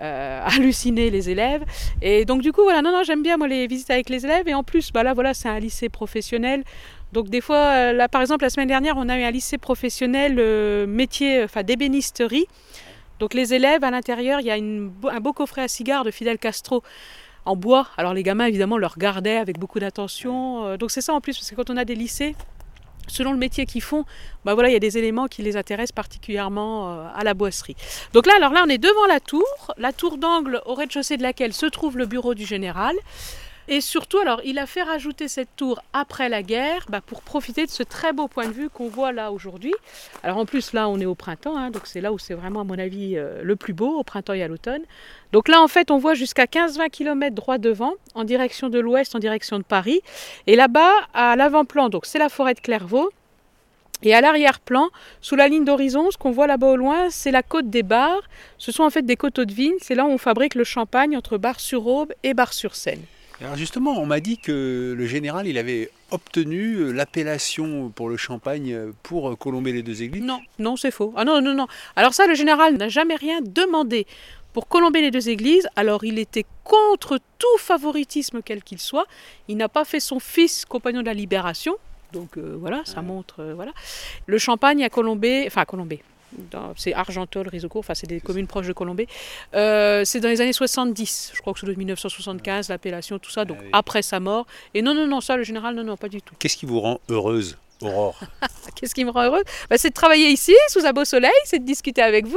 euh, 0.00 0.40
halluciner 0.46 1.10
les 1.10 1.28
élèves. 1.28 1.64
Et 2.00 2.24
donc 2.24 2.40
du 2.40 2.52
coup, 2.52 2.62
voilà, 2.62 2.80
non, 2.80 2.90
non, 2.90 3.02
j'aime 3.02 3.22
bien 3.22 3.36
moi 3.36 3.48
les 3.48 3.66
visites 3.66 3.90
avec 3.90 4.08
les 4.08 4.24
élèves. 4.24 4.48
Et 4.48 4.54
en 4.54 4.62
plus, 4.62 4.92
bah 4.92 5.02
là, 5.02 5.12
voilà, 5.12 5.34
c'est 5.34 5.48
un 5.48 5.58
lycée 5.58 5.88
professionnel. 5.90 6.64
Donc 7.12 7.28
des 7.28 7.40
fois, 7.40 7.56
euh, 7.56 7.92
là 7.92 8.08
par 8.08 8.22
exemple, 8.22 8.44
la 8.44 8.50
semaine 8.50 8.68
dernière, 8.68 8.96
on 8.96 9.08
a 9.08 9.18
eu 9.18 9.22
un 9.22 9.30
lycée 9.30 9.58
professionnel 9.58 10.36
métier, 10.86 11.44
enfin 11.44 11.62
d'ébénisterie. 11.62 12.46
Donc 13.18 13.34
les 13.34 13.52
élèves, 13.52 13.82
à 13.82 13.90
l'intérieur, 13.90 14.40
il 14.40 14.46
y 14.46 14.50
a 14.50 14.54
un 14.54 15.20
beau 15.20 15.32
coffret 15.32 15.62
à 15.62 15.68
cigares 15.68 16.04
de 16.04 16.10
Fidel 16.10 16.38
Castro 16.38 16.82
bois. 17.56 17.86
Alors 17.96 18.14
les 18.14 18.22
gamins, 18.22 18.46
évidemment, 18.46 18.78
le 18.78 18.86
regardaient 18.86 19.36
avec 19.36 19.58
beaucoup 19.58 19.80
d'attention. 19.80 20.66
Euh, 20.66 20.76
Donc 20.76 20.90
c'est 20.90 21.00
ça 21.00 21.12
en 21.12 21.20
plus, 21.20 21.36
parce 21.36 21.50
que 21.50 21.54
quand 21.54 21.70
on 21.70 21.76
a 21.76 21.84
des 21.84 21.94
lycées, 21.94 22.34
selon 23.08 23.32
le 23.32 23.38
métier 23.38 23.66
qu'ils 23.66 23.82
font, 23.82 24.04
bah 24.44 24.54
voilà, 24.54 24.68
il 24.68 24.72
y 24.72 24.76
a 24.76 24.80
des 24.80 24.98
éléments 24.98 25.26
qui 25.26 25.42
les 25.42 25.56
intéressent 25.56 25.92
particulièrement 25.92 26.90
euh, 26.90 27.06
à 27.14 27.24
la 27.24 27.34
boisserie. 27.34 27.76
Donc 28.12 28.26
là, 28.26 28.34
alors 28.36 28.52
là, 28.52 28.62
on 28.66 28.68
est 28.68 28.78
devant 28.78 29.06
la 29.06 29.20
tour, 29.20 29.46
la 29.78 29.92
tour 29.92 30.18
d'angle 30.18 30.60
au 30.66 30.74
rez-de-chaussée 30.74 31.16
de 31.16 31.22
laquelle 31.22 31.52
se 31.52 31.66
trouve 31.66 31.96
le 31.96 32.06
bureau 32.06 32.34
du 32.34 32.44
général. 32.44 32.94
Et 33.70 33.82
surtout, 33.82 34.18
alors, 34.18 34.40
il 34.46 34.58
a 34.58 34.64
fait 34.64 34.82
rajouter 34.82 35.28
cette 35.28 35.54
tour 35.54 35.82
après 35.92 36.30
la 36.30 36.42
guerre 36.42 36.86
bah, 36.88 37.02
pour 37.04 37.20
profiter 37.20 37.66
de 37.66 37.70
ce 37.70 37.82
très 37.82 38.14
beau 38.14 38.26
point 38.26 38.46
de 38.46 38.52
vue 38.52 38.70
qu'on 38.70 38.88
voit 38.88 39.12
là 39.12 39.30
aujourd'hui. 39.30 39.74
Alors 40.22 40.38
en 40.38 40.46
plus, 40.46 40.72
là, 40.72 40.88
on 40.88 40.98
est 40.98 41.04
au 41.04 41.14
printemps, 41.14 41.54
hein, 41.54 41.70
donc 41.70 41.82
c'est 41.86 42.00
là 42.00 42.10
où 42.10 42.18
c'est 42.18 42.32
vraiment, 42.32 42.62
à 42.62 42.64
mon 42.64 42.78
avis, 42.78 43.18
euh, 43.18 43.42
le 43.42 43.56
plus 43.56 43.74
beau, 43.74 43.98
au 43.98 44.04
printemps 44.04 44.32
et 44.32 44.42
à 44.42 44.48
l'automne. 44.48 44.80
Donc 45.32 45.48
là, 45.48 45.60
en 45.60 45.68
fait, 45.68 45.90
on 45.90 45.98
voit 45.98 46.14
jusqu'à 46.14 46.46
15-20 46.46 46.88
km 46.88 47.34
droit 47.34 47.58
devant, 47.58 47.92
en 48.14 48.24
direction 48.24 48.70
de 48.70 48.78
l'ouest, 48.78 49.14
en 49.14 49.18
direction 49.18 49.58
de 49.58 49.64
Paris. 49.64 50.00
Et 50.46 50.56
là-bas, 50.56 50.92
à 51.12 51.36
l'avant-plan, 51.36 51.90
donc 51.90 52.06
c'est 52.06 52.18
la 52.18 52.30
forêt 52.30 52.54
de 52.54 52.60
Clairvaux. 52.60 53.10
Et 54.02 54.14
à 54.14 54.22
l'arrière-plan, 54.22 54.88
sous 55.20 55.36
la 55.36 55.46
ligne 55.46 55.64
d'horizon, 55.64 56.10
ce 56.10 56.16
qu'on 56.16 56.30
voit 56.30 56.46
là-bas 56.46 56.68
au 56.68 56.76
loin, 56.76 57.10
c'est 57.10 57.32
la 57.32 57.42
côte 57.42 57.68
des 57.68 57.82
Bars. 57.82 58.22
Ce 58.56 58.72
sont 58.72 58.84
en 58.84 58.90
fait 58.90 59.02
des 59.02 59.16
coteaux 59.16 59.44
de 59.44 59.52
vigne. 59.52 59.74
C'est 59.82 59.94
là 59.94 60.06
où 60.06 60.08
on 60.08 60.18
fabrique 60.18 60.54
le 60.54 60.64
champagne 60.64 61.16
entre 61.18 61.36
Bar-sur-Aube 61.36 62.14
et 62.22 62.32
Bar-sur-Seine. 62.32 63.02
Alors 63.40 63.54
justement, 63.56 63.98
on 64.00 64.06
m'a 64.06 64.18
dit 64.18 64.38
que 64.38 64.94
le 64.96 65.06
général, 65.06 65.46
il 65.46 65.58
avait 65.58 65.90
obtenu 66.10 66.74
euh, 66.74 66.90
l'appellation 66.92 67.88
pour 67.90 68.08
le 68.08 68.16
champagne 68.16 68.72
euh, 68.72 68.92
pour 69.04 69.30
euh, 69.30 69.36
colomber 69.36 69.72
les 69.72 69.82
deux 69.82 70.02
églises. 70.02 70.24
Non, 70.24 70.40
non, 70.58 70.76
c'est 70.76 70.90
faux. 70.90 71.12
Ah 71.16 71.24
non, 71.24 71.40
non, 71.40 71.54
non. 71.54 71.68
Alors 71.94 72.14
ça, 72.14 72.26
le 72.26 72.34
général 72.34 72.76
n'a 72.76 72.88
jamais 72.88 73.14
rien 73.14 73.40
demandé 73.40 74.06
pour 74.52 74.66
colomber 74.66 75.02
les 75.02 75.12
deux 75.12 75.28
églises. 75.28 75.68
Alors 75.76 76.04
il 76.04 76.18
était 76.18 76.46
contre 76.64 77.20
tout 77.38 77.58
favoritisme 77.58 78.40
quel 78.44 78.64
qu'il 78.64 78.80
soit. 78.80 79.06
Il 79.46 79.56
n'a 79.56 79.68
pas 79.68 79.84
fait 79.84 80.00
son 80.00 80.18
fils 80.18 80.64
compagnon 80.64 81.02
de 81.02 81.06
la 81.06 81.14
libération. 81.14 81.76
Donc 82.12 82.38
euh, 82.38 82.56
voilà, 82.58 82.82
ça 82.86 83.02
montre. 83.02 83.36
euh, 83.40 83.54
voilà. 83.54 83.72
Le 84.26 84.38
champagne 84.38 84.82
à 84.82 84.88
Colombé, 84.88 85.44
enfin 85.46 85.60
à 85.60 85.66
Colombé. 85.66 86.02
C'est 86.76 86.94
Argentol, 86.94 87.48
Rizeaucourt, 87.48 87.80
enfin 87.80 87.94
c'est 87.94 88.06
des 88.06 88.20
communes 88.20 88.46
proches 88.46 88.66
de 88.66 88.72
Colombé. 88.72 89.06
Euh, 89.54 90.02
c'est 90.04 90.20
dans 90.20 90.28
les 90.28 90.40
années 90.40 90.52
70, 90.52 91.32
je 91.34 91.40
crois 91.40 91.52
que 91.52 91.60
c'est 91.60 91.66
de 91.66 91.74
1975, 91.74 92.68
l'appellation, 92.68 93.18
tout 93.18 93.30
ça, 93.30 93.44
donc 93.44 93.58
après 93.72 94.02
sa 94.02 94.20
mort. 94.20 94.46
Et 94.74 94.82
non, 94.82 94.94
non, 94.94 95.06
non, 95.06 95.20
ça 95.20 95.36
le 95.36 95.42
général, 95.42 95.74
non, 95.74 95.84
non, 95.84 95.96
pas 95.96 96.08
du 96.08 96.22
tout. 96.22 96.34
Qu'est-ce 96.38 96.56
qui 96.56 96.66
vous 96.66 96.80
rend 96.80 97.00
heureuse, 97.08 97.56
Aurore 97.82 98.18
Qu'est-ce 98.74 98.94
qui 98.94 99.04
me 99.04 99.10
rend 99.10 99.24
heureuse? 99.24 99.44
Bah, 99.70 99.78
C'est 99.78 99.90
de 99.90 99.94
travailler 99.94 100.28
ici, 100.28 100.54
sous 100.68 100.84
un 100.84 100.92
beau 100.92 101.04
soleil, 101.04 101.30
c'est 101.44 101.58
de 101.58 101.64
discuter 101.64 102.02
avec 102.02 102.26
vous. 102.26 102.36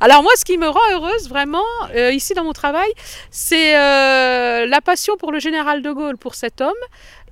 Alors 0.00 0.22
moi, 0.22 0.32
ce 0.36 0.44
qui 0.44 0.58
me 0.58 0.68
rend 0.68 0.80
heureuse, 0.92 1.28
vraiment, 1.28 1.64
euh, 1.94 2.12
ici 2.12 2.34
dans 2.34 2.44
mon 2.44 2.52
travail, 2.52 2.90
c'est 3.30 3.76
euh, 3.76 4.66
la 4.66 4.80
passion 4.80 5.16
pour 5.16 5.32
le 5.32 5.38
général 5.38 5.82
de 5.82 5.90
Gaulle, 5.92 6.16
pour 6.16 6.34
cet 6.34 6.60
homme. 6.60 6.72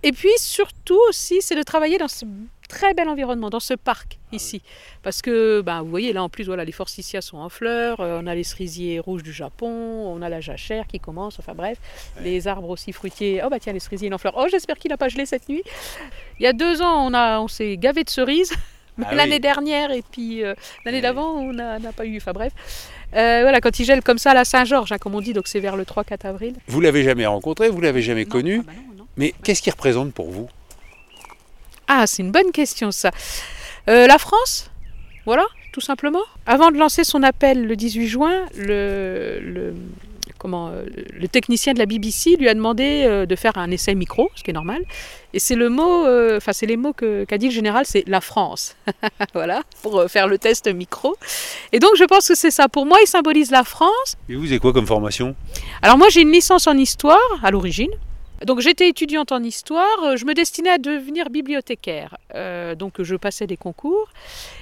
Et 0.03 0.13
puis 0.13 0.33
surtout 0.37 1.01
aussi, 1.09 1.41
c'est 1.41 1.57
de 1.57 1.63
travailler 1.63 1.97
dans 1.97 2.09
ce 2.09 2.27
très 2.69 2.95
bel 2.95 3.09
environnement, 3.09 3.51
dans 3.51 3.61
ce 3.61 3.75
parc 3.75 4.19
ici. 4.33 4.63
Parce 5.03 5.23
que, 5.23 5.61
ben, 5.61 5.83
vous 5.83 5.91
voyez, 5.91 6.13
là 6.13 6.23
en 6.23 6.29
plus, 6.29 6.45
voilà, 6.45 6.65
les 6.65 6.73
forsythias 6.73 7.25
sont 7.25 7.39
en 7.39 7.49
fleurs, 7.49 8.01
euh, 8.01 8.21
on 8.23 8.27
a 8.27 8.35
les 8.35 8.45
cerisiers 8.45 8.99
rouges 8.99 9.23
du 9.23 9.33
Japon, 9.33 9.69
on 9.69 10.23
a 10.23 10.29
la 10.29 10.41
jachère 10.41 10.87
qui 10.87 11.01
commence, 11.01 11.39
enfin 11.39 11.55
bref, 11.55 11.79
les 12.23 12.49
arbres 12.49 12.71
aussi 12.71 12.93
fruitiers. 12.93 13.43
Oh 13.45 13.49
bah 13.49 13.59
tiens, 13.61 13.73
les 13.73 13.81
cerisiers 13.81 14.13
en 14.13 14.19
fleurs. 14.19 14.35
Oh, 14.37 14.47
j'espère 14.51 14.79
qu'il 14.79 14.91
n'a 14.91 14.97
pas 14.97 15.09
gelé 15.09 15.27
cette 15.27 15.49
nuit. 15.49 15.63
Il 16.39 16.43
y 16.43 16.47
a 16.47 16.53
deux 16.53 16.83
ans, 16.83 17.07
on, 17.07 17.15
a, 17.15 17.41
on 17.41 17.49
s'est 17.49 17.77
gavé 17.77 18.05
de 18.05 18.11
cerises. 18.11 18.53
Ah 19.03 19.09
oui. 19.11 19.17
l'année 19.17 19.41
dernière 19.41 19.91
et 19.91 20.03
puis 20.03 20.45
euh, 20.45 20.55
l'année 20.85 21.01
d'avant, 21.01 21.33
on 21.33 21.53
n'a 21.53 21.81
pas 21.97 22.07
eu. 22.07 22.17
Enfin 22.17 22.33
bref. 22.33 22.53
Euh, 23.15 23.41
voilà, 23.43 23.61
quand 23.61 23.79
il 23.79 23.85
gèle 23.85 24.03
comme 24.03 24.19
ça 24.19 24.33
à 24.33 24.35
la 24.35 24.45
Saint-Georges, 24.45 24.93
hein, 24.93 24.99
comme 24.99 25.15
on 25.15 25.21
dit, 25.21 25.33
donc 25.33 25.47
c'est 25.47 25.61
vers 25.61 25.77
le 25.77 25.85
3-4 25.85 26.27
avril. 26.27 26.55
Vous 26.67 26.81
l'avez 26.81 27.03
jamais 27.05 27.27
rencontré, 27.27 27.69
vous 27.69 27.81
l'avez 27.81 28.03
jamais 28.03 28.25
connu. 28.25 28.61
Ah 28.61 28.67
bah 28.67 28.73
non, 28.89 28.99
non. 28.99 29.07
Mais 29.17 29.35
qu'est-ce 29.43 29.63
qu'il 29.63 29.73
représente 29.73 30.13
pour 30.13 30.31
vous? 30.31 30.49
Ah, 31.89 32.07
c'est 32.07 32.23
une 32.23 32.31
bonne 32.33 32.51
question 32.53 32.91
ça. 32.91 33.11
Euh, 33.89 34.07
la 34.07 34.19
France 34.19 34.71
Voilà, 35.27 35.45
tout 35.73 35.81
simplement. 35.81 36.23
Avant 36.47 36.71
de 36.71 36.77
lancer 36.79 37.05
son 37.05 37.23
appel 37.23 37.67
le 37.67 37.77
18 37.77 38.07
juin, 38.09 38.45
le, 38.57 39.39
le- 39.43 39.75
comment, 40.39 40.69
euh, 40.69 40.85
le 41.13 41.29
technicien 41.29 41.73
de 41.75 41.79
la 41.79 41.87
BBC 41.87 42.37
lui 42.37 42.49
a 42.49 42.55
demandé 42.55 43.05
euh, 43.07 43.25
de 43.27 43.35
faire 43.37 43.57
un 43.57 43.71
essai 43.71 43.95
micro, 43.95 44.31
ce 44.35 44.43
qui 44.43 44.51
est 44.51 44.55
normal. 44.55 44.83
Et 45.33 45.39
c'est 45.39 45.55
le 45.57 45.69
mot, 45.69 46.07
euh, 46.07 46.37
enfin 46.37 46.53
c'est 46.53 46.67
les 46.67 46.77
mots 46.77 46.93
qu'a 46.93 47.39
dit 47.39 47.47
le 47.47 47.53
général, 47.53 47.85
c'est 47.87 48.05
la 48.07 48.21
France. 48.21 48.77
voilà, 49.35 49.63
pour 49.83 50.05
faire 50.09 50.29
le 50.29 50.39
test 50.39 50.67
micro. 50.73 51.17
Et 51.73 51.79
donc 51.81 51.91
je 51.99 52.05
pense 52.05 52.29
que 52.29 52.35
c'est 52.35 52.51
ça. 52.51 52.69
Pour 52.69 52.87
moi, 52.87 52.99
il 53.03 53.07
symbolise 53.07 53.51
la 53.51 53.65
France. 53.65 54.17
Et 54.29 54.37
vous, 54.37 54.47
c'est 54.47 54.59
quoi 54.59 54.73
comme 54.73 54.87
formation? 54.87 55.35
Alors 55.83 55.99
moi 55.99 56.09
j'ai 56.11 56.21
une 56.23 56.31
licence 56.33 56.67
en 56.67 56.77
histoire 56.79 57.19
à 57.43 57.51
l'origine. 57.51 57.91
Donc 58.45 58.61
j'étais 58.61 58.89
étudiante 58.89 59.33
en 59.33 59.43
histoire, 59.43 60.03
euh, 60.03 60.17
je 60.17 60.25
me 60.27 60.35
destinais 60.35 60.71
à 60.71 60.79
devenir 60.79 61.31
bibliothécaire. 61.31 62.17
Euh, 62.35 62.75
donc 62.75 63.03
je 63.03 63.17
passais 63.17 63.47
des 63.47 63.57
concours. 63.57 64.09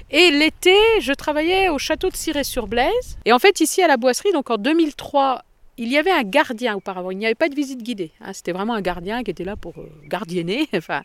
Et 0.09 0.31
l'été, 0.31 0.75
je 0.99 1.11
travaillais 1.13 1.69
au 1.69 1.77
château 1.77 2.09
de 2.09 2.15
Ciré-sur-Blaise. 2.15 3.17
Et 3.25 3.33
en 3.33 3.39
fait 3.39 3.59
ici 3.61 3.81
à 3.81 3.87
la 3.87 3.97
boisserie, 3.97 4.31
donc 4.31 4.49
en 4.49 4.57
2003, 4.57 5.43
il 5.77 5.91
y 5.91 5.97
avait 5.97 6.11
un 6.11 6.23
gardien 6.23 6.75
auparavant. 6.75 7.11
Il 7.11 7.17
n'y 7.17 7.25
avait 7.25 7.35
pas 7.35 7.49
de 7.49 7.55
visite 7.55 7.81
guidée. 7.81 8.11
hein. 8.21 8.31
C'était 8.33 8.51
vraiment 8.51 8.75
un 8.75 8.81
gardien 8.81 9.23
qui 9.23 9.31
était 9.31 9.43
là 9.43 9.55
pour 9.55 9.73
euh, 9.79 9.89
gardienner. 10.07 10.67
Enfin, 10.75 11.01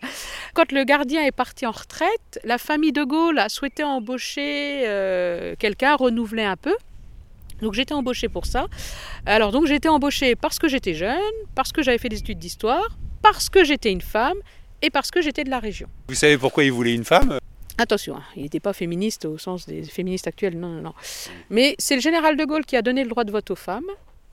quand 0.54 0.70
le 0.72 0.84
gardien 0.84 1.24
est 1.24 1.32
parti 1.32 1.66
en 1.66 1.70
retraite, 1.70 2.38
la 2.44 2.58
famille 2.58 2.92
de 2.92 3.02
Gaulle 3.02 3.38
a 3.38 3.48
souhaité 3.48 3.82
embaucher 3.82 4.82
euh, 4.86 5.54
quelqu'un, 5.58 5.96
renouveler 5.96 6.44
un 6.44 6.56
peu. 6.56 6.74
Donc 7.62 7.74
j'étais 7.74 7.94
embauchée 7.94 8.28
pour 8.28 8.46
ça. 8.46 8.66
Alors 9.26 9.52
donc 9.52 9.66
j'ai 9.66 9.74
été 9.76 9.88
embauchée 9.88 10.36
parce 10.36 10.58
que 10.58 10.68
j'étais 10.68 10.94
jeune, 10.94 11.18
parce 11.54 11.72
que 11.72 11.82
j'avais 11.82 11.98
fait 11.98 12.08
des 12.08 12.18
études 12.18 12.38
d'histoire, 12.38 12.96
parce 13.22 13.48
que 13.48 13.64
j'étais 13.64 13.92
une 13.92 14.00
femme 14.00 14.36
et 14.82 14.90
parce 14.90 15.10
que 15.10 15.20
j'étais 15.20 15.44
de 15.44 15.50
la 15.50 15.58
région. 15.58 15.88
Vous 16.08 16.14
savez 16.14 16.38
pourquoi 16.38 16.64
il 16.64 16.72
voulait 16.72 16.94
une 16.94 17.04
femme? 17.04 17.38
Attention, 17.80 18.16
hein, 18.16 18.22
il 18.34 18.42
n'était 18.42 18.58
pas 18.58 18.72
féministe 18.72 19.24
au 19.24 19.38
sens 19.38 19.66
des 19.66 19.84
féministes 19.84 20.26
actuels, 20.26 20.58
non, 20.58 20.68
non, 20.68 20.82
non. 20.82 20.94
Mais 21.48 21.76
c'est 21.78 21.94
le 21.94 22.00
général 22.00 22.36
de 22.36 22.44
Gaulle 22.44 22.64
qui 22.64 22.76
a 22.76 22.82
donné 22.82 23.04
le 23.04 23.08
droit 23.08 23.22
de 23.22 23.30
vote 23.30 23.50
aux 23.52 23.56
femmes. 23.56 23.86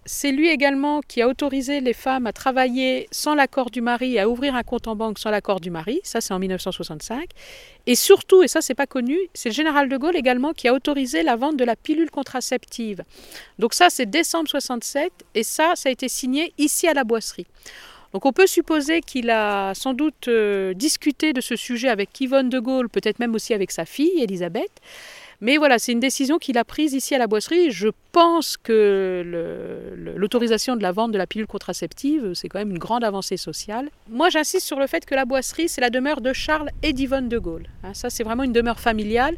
C'est 0.08 0.32
lui 0.32 0.50
également 0.50 1.02
qui 1.02 1.24
a 1.24 1.28
autorisé 1.28 1.82
les 1.82 1.94
femmes 1.94 2.28
à 2.28 2.34
travailler 2.34 3.08
sans 3.12 3.34
l'accord 3.34 3.72
du 3.72 3.82
mari 3.82 4.20
à 4.20 4.30
ouvrir 4.30 4.54
un 4.54 4.62
compte 4.62 4.88
en 4.88 4.96
banque 4.96 5.18
sans 5.18 5.32
l'accord 5.32 5.60
du 5.60 5.72
mari. 5.72 6.00
Ça, 6.04 6.22
c'est 6.22 6.32
en 6.32 6.38
1965. 6.38 7.28
Et 7.88 7.96
surtout, 7.96 8.44
et 8.44 8.48
ça, 8.48 8.62
c'est 8.62 8.76
pas 8.76 8.86
connu, 8.86 9.18
c'est 9.34 9.50
le 9.50 9.56
général 9.56 9.90
de 9.90 9.98
Gaulle 9.98 10.16
également 10.16 10.54
qui 10.54 10.68
a 10.68 10.74
autorisé 10.74 11.24
la 11.24 11.36
vente 11.36 11.58
de 11.58 11.64
la 11.64 11.76
pilule 11.76 12.12
contraceptive. 12.12 13.04
Donc 13.58 13.74
ça, 13.74 13.90
c'est 13.90 14.06
décembre 14.06 14.48
67 14.48 15.12
et 15.34 15.44
ça, 15.44 15.74
ça 15.76 15.90
a 15.90 15.92
été 15.92 16.08
signé 16.08 16.54
ici 16.60 16.88
à 16.88 16.94
la 16.94 17.04
boisserie. 17.04 17.48
Donc 18.14 18.26
on 18.26 18.32
peut 18.32 18.48
supposer 18.48 19.02
qu'il 19.02 19.30
a 19.30 19.74
sans 19.74 19.94
doute 19.94 20.30
euh, 20.30 20.74
discuté 20.74 21.34
de 21.34 21.42
ce 21.42 21.56
sujet 21.56 21.90
avec 21.90 22.22
Yvonne 22.22 22.50
de 22.50 22.60
Gaulle, 22.60 22.90
peut-être 22.90 23.20
même 23.20 23.36
aussi 23.36 23.54
avec 23.54 23.72
sa 23.72 23.86
fille, 23.86 24.22
Elisabeth. 24.22 24.72
Mais 25.42 25.58
voilà, 25.58 25.80
c'est 25.80 25.92
une 25.92 26.00
décision 26.00 26.38
qu'il 26.38 26.58
a 26.58 26.64
prise 26.64 26.94
ici 26.94 27.14
à 27.14 27.18
la 27.18 27.28
boisserie. 27.28 27.72
Je 27.72 27.90
pense 28.12 28.58
que 28.58 29.24
l'autorisation 30.16 30.76
de 30.76 30.82
la 30.82 30.92
vente 30.92 31.12
de 31.12 31.18
la 31.18 31.28
pilule 31.28 31.48
contraceptive, 31.48 32.34
c'est 32.34 32.48
quand 32.48 32.60
même 32.60 32.72
une 32.72 32.78
grande 32.78 33.04
avancée 33.04 33.38
sociale. 33.38 33.90
Moi, 34.10 34.30
j'insiste 34.30 34.66
sur 34.66 34.80
le 34.80 34.88
fait 34.88 35.06
que 35.06 35.16
la 35.16 35.26
boisserie, 35.26 35.68
c'est 35.68 35.82
la 35.82 35.90
demeure 35.90 36.22
de 36.22 36.34
Charles 36.34 36.70
et 36.84 36.94
d'Yvonne 36.94 37.30
de 37.30 37.38
Gaulle. 37.38 37.68
Hein, 37.84 37.94
ça, 37.94 38.10
c'est 38.10 38.24
vraiment 38.24 38.44
une 38.44 38.54
demeure 38.54 38.80
familiale. 38.80 39.36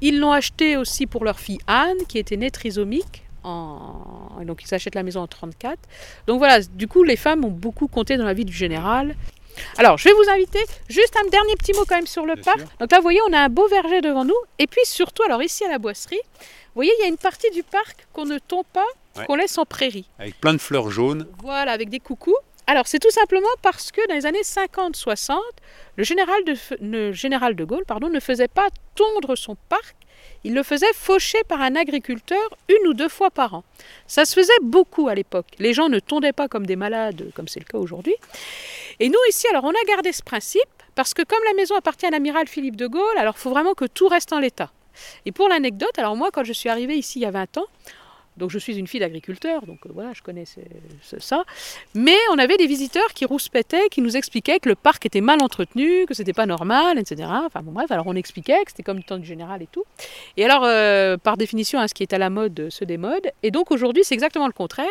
Ils 0.00 0.18
l'ont 0.18 0.32
achetée 0.32 0.76
aussi 0.76 1.06
pour 1.06 1.24
leur 1.24 1.38
fille 1.38 1.60
Anne, 1.66 1.96
qui 2.08 2.18
était 2.18 2.36
née 2.36 2.50
trisomique. 2.50 3.22
Donc, 3.44 4.64
ils 4.64 4.74
achètent 4.74 4.96
la 4.96 5.04
maison 5.04 5.20
en 5.20 5.28
34. 5.28 5.78
Donc 6.26 6.38
voilà, 6.38 6.60
du 6.60 6.88
coup, 6.88 7.04
les 7.04 7.14
femmes 7.14 7.44
ont 7.44 7.50
beaucoup 7.50 7.86
compté 7.86 8.16
dans 8.16 8.24
la 8.24 8.34
vie 8.34 8.44
du 8.44 8.52
général. 8.52 9.14
Alors, 9.78 9.98
je 9.98 10.04
vais 10.08 10.14
vous 10.14 10.28
inviter 10.30 10.60
juste 10.88 11.16
un 11.16 11.28
dernier 11.28 11.54
petit 11.56 11.72
mot 11.72 11.84
quand 11.88 11.96
même 11.96 12.06
sur 12.06 12.24
le 12.26 12.36
parc. 12.36 12.58
Donc 12.80 12.90
là, 12.90 12.98
vous 12.98 13.02
voyez, 13.02 13.20
on 13.28 13.32
a 13.32 13.38
un 13.40 13.48
beau 13.48 13.66
verger 13.68 14.00
devant 14.00 14.24
nous. 14.24 14.36
Et 14.58 14.66
puis 14.66 14.80
surtout, 14.84 15.22
alors 15.24 15.42
ici 15.42 15.64
à 15.64 15.68
la 15.68 15.78
boisserie, 15.78 16.20
vous 16.24 16.82
voyez, 16.82 16.92
il 16.98 17.02
y 17.02 17.04
a 17.04 17.08
une 17.08 17.16
partie 17.18 17.50
du 17.50 17.62
parc 17.62 18.06
qu'on 18.12 18.24
ne 18.26 18.38
tombe 18.38 18.66
pas, 18.72 18.84
Ouais. 19.16 19.24
qu'on 19.24 19.36
laisse 19.36 19.56
en 19.56 19.64
prairie. 19.64 20.06
Avec 20.18 20.38
plein 20.40 20.52
de 20.52 20.58
fleurs 20.58 20.90
jaunes. 20.90 21.26
Voilà, 21.42 21.72
avec 21.72 21.88
des 21.88 22.00
coucous. 22.00 22.36
Alors, 22.66 22.86
c'est 22.86 22.98
tout 22.98 23.10
simplement 23.10 23.48
parce 23.62 23.90
que 23.90 24.06
dans 24.08 24.14
les 24.14 24.26
années 24.26 24.42
50-60, 24.42 25.38
le 25.96 26.04
général 26.04 26.44
de, 26.44 26.54
le 26.82 27.12
général 27.12 27.54
de 27.56 27.64
Gaulle 27.64 27.84
pardon, 27.86 28.10
ne 28.10 28.20
faisait 28.20 28.48
pas 28.48 28.68
tondre 28.94 29.34
son 29.38 29.56
parc, 29.70 29.96
il 30.46 30.54
le 30.54 30.62
faisait 30.62 30.92
faucher 30.94 31.42
par 31.48 31.60
un 31.60 31.74
agriculteur 31.74 32.38
une 32.68 32.86
ou 32.86 32.94
deux 32.94 33.08
fois 33.08 33.32
par 33.32 33.54
an. 33.54 33.64
Ça 34.06 34.24
se 34.24 34.32
faisait 34.32 34.60
beaucoup 34.62 35.08
à 35.08 35.14
l'époque. 35.16 35.48
Les 35.58 35.72
gens 35.72 35.88
ne 35.88 35.98
tondaient 35.98 36.32
pas 36.32 36.46
comme 36.46 36.66
des 36.66 36.76
malades, 36.76 37.32
comme 37.34 37.48
c'est 37.48 37.58
le 37.58 37.64
cas 37.64 37.78
aujourd'hui. 37.78 38.14
Et 39.00 39.08
nous, 39.08 39.18
ici, 39.28 39.48
alors, 39.48 39.64
on 39.64 39.70
a 39.70 39.84
gardé 39.88 40.12
ce 40.12 40.22
principe 40.22 40.62
parce 40.94 41.14
que 41.14 41.22
comme 41.22 41.42
la 41.46 41.54
maison 41.54 41.74
appartient 41.74 42.06
à 42.06 42.10
l'amiral 42.10 42.46
Philippe 42.46 42.76
de 42.76 42.86
Gaulle, 42.86 43.18
alors 43.18 43.34
il 43.36 43.40
faut 43.40 43.50
vraiment 43.50 43.74
que 43.74 43.86
tout 43.86 44.06
reste 44.06 44.32
en 44.32 44.38
l'état. 44.38 44.70
Et 45.24 45.32
pour 45.32 45.48
l'anecdote, 45.48 45.98
alors 45.98 46.14
moi, 46.14 46.30
quand 46.32 46.44
je 46.44 46.52
suis 46.52 46.68
arrivée 46.68 46.94
ici 46.94 47.18
il 47.18 47.22
y 47.22 47.26
a 47.26 47.32
20 47.32 47.58
ans, 47.58 47.66
donc 48.36 48.50
je 48.50 48.58
suis 48.58 48.76
une 48.76 48.86
fille 48.86 49.00
d'agriculteur, 49.00 49.64
donc 49.66 49.86
euh, 49.86 49.90
voilà, 49.92 50.12
je 50.12 50.22
connais 50.22 50.44
ça. 51.02 51.44
Mais 51.94 52.16
on 52.32 52.38
avait 52.38 52.56
des 52.56 52.66
visiteurs 52.66 53.12
qui 53.14 53.24
rouspétaient, 53.24 53.88
qui 53.90 54.02
nous 54.02 54.16
expliquaient 54.16 54.60
que 54.60 54.68
le 54.68 54.74
parc 54.74 55.06
était 55.06 55.20
mal 55.20 55.42
entretenu, 55.42 56.06
que 56.06 56.14
c'était 56.14 56.32
pas 56.32 56.46
normal, 56.46 56.98
etc. 56.98 57.28
Enfin 57.46 57.62
bon 57.62 57.72
bref, 57.72 57.90
alors 57.90 58.06
on 58.06 58.14
expliquait 58.14 58.64
que 58.64 58.70
c'était 58.70 58.82
comme 58.82 58.98
le 58.98 59.02
temps 59.02 59.18
du 59.18 59.26
général 59.26 59.62
et 59.62 59.68
tout. 59.70 59.84
Et 60.36 60.44
alors, 60.44 60.64
euh, 60.64 61.16
par 61.16 61.36
définition, 61.36 61.78
hein, 61.78 61.88
ce 61.88 61.94
qui 61.94 62.02
est 62.02 62.12
à 62.12 62.18
la 62.18 62.30
mode 62.30 62.58
euh, 62.60 62.70
se 62.70 62.84
démode. 62.84 63.30
Et 63.42 63.50
donc 63.50 63.70
aujourd'hui, 63.70 64.04
c'est 64.04 64.14
exactement 64.14 64.46
le 64.46 64.52
contraire. 64.52 64.86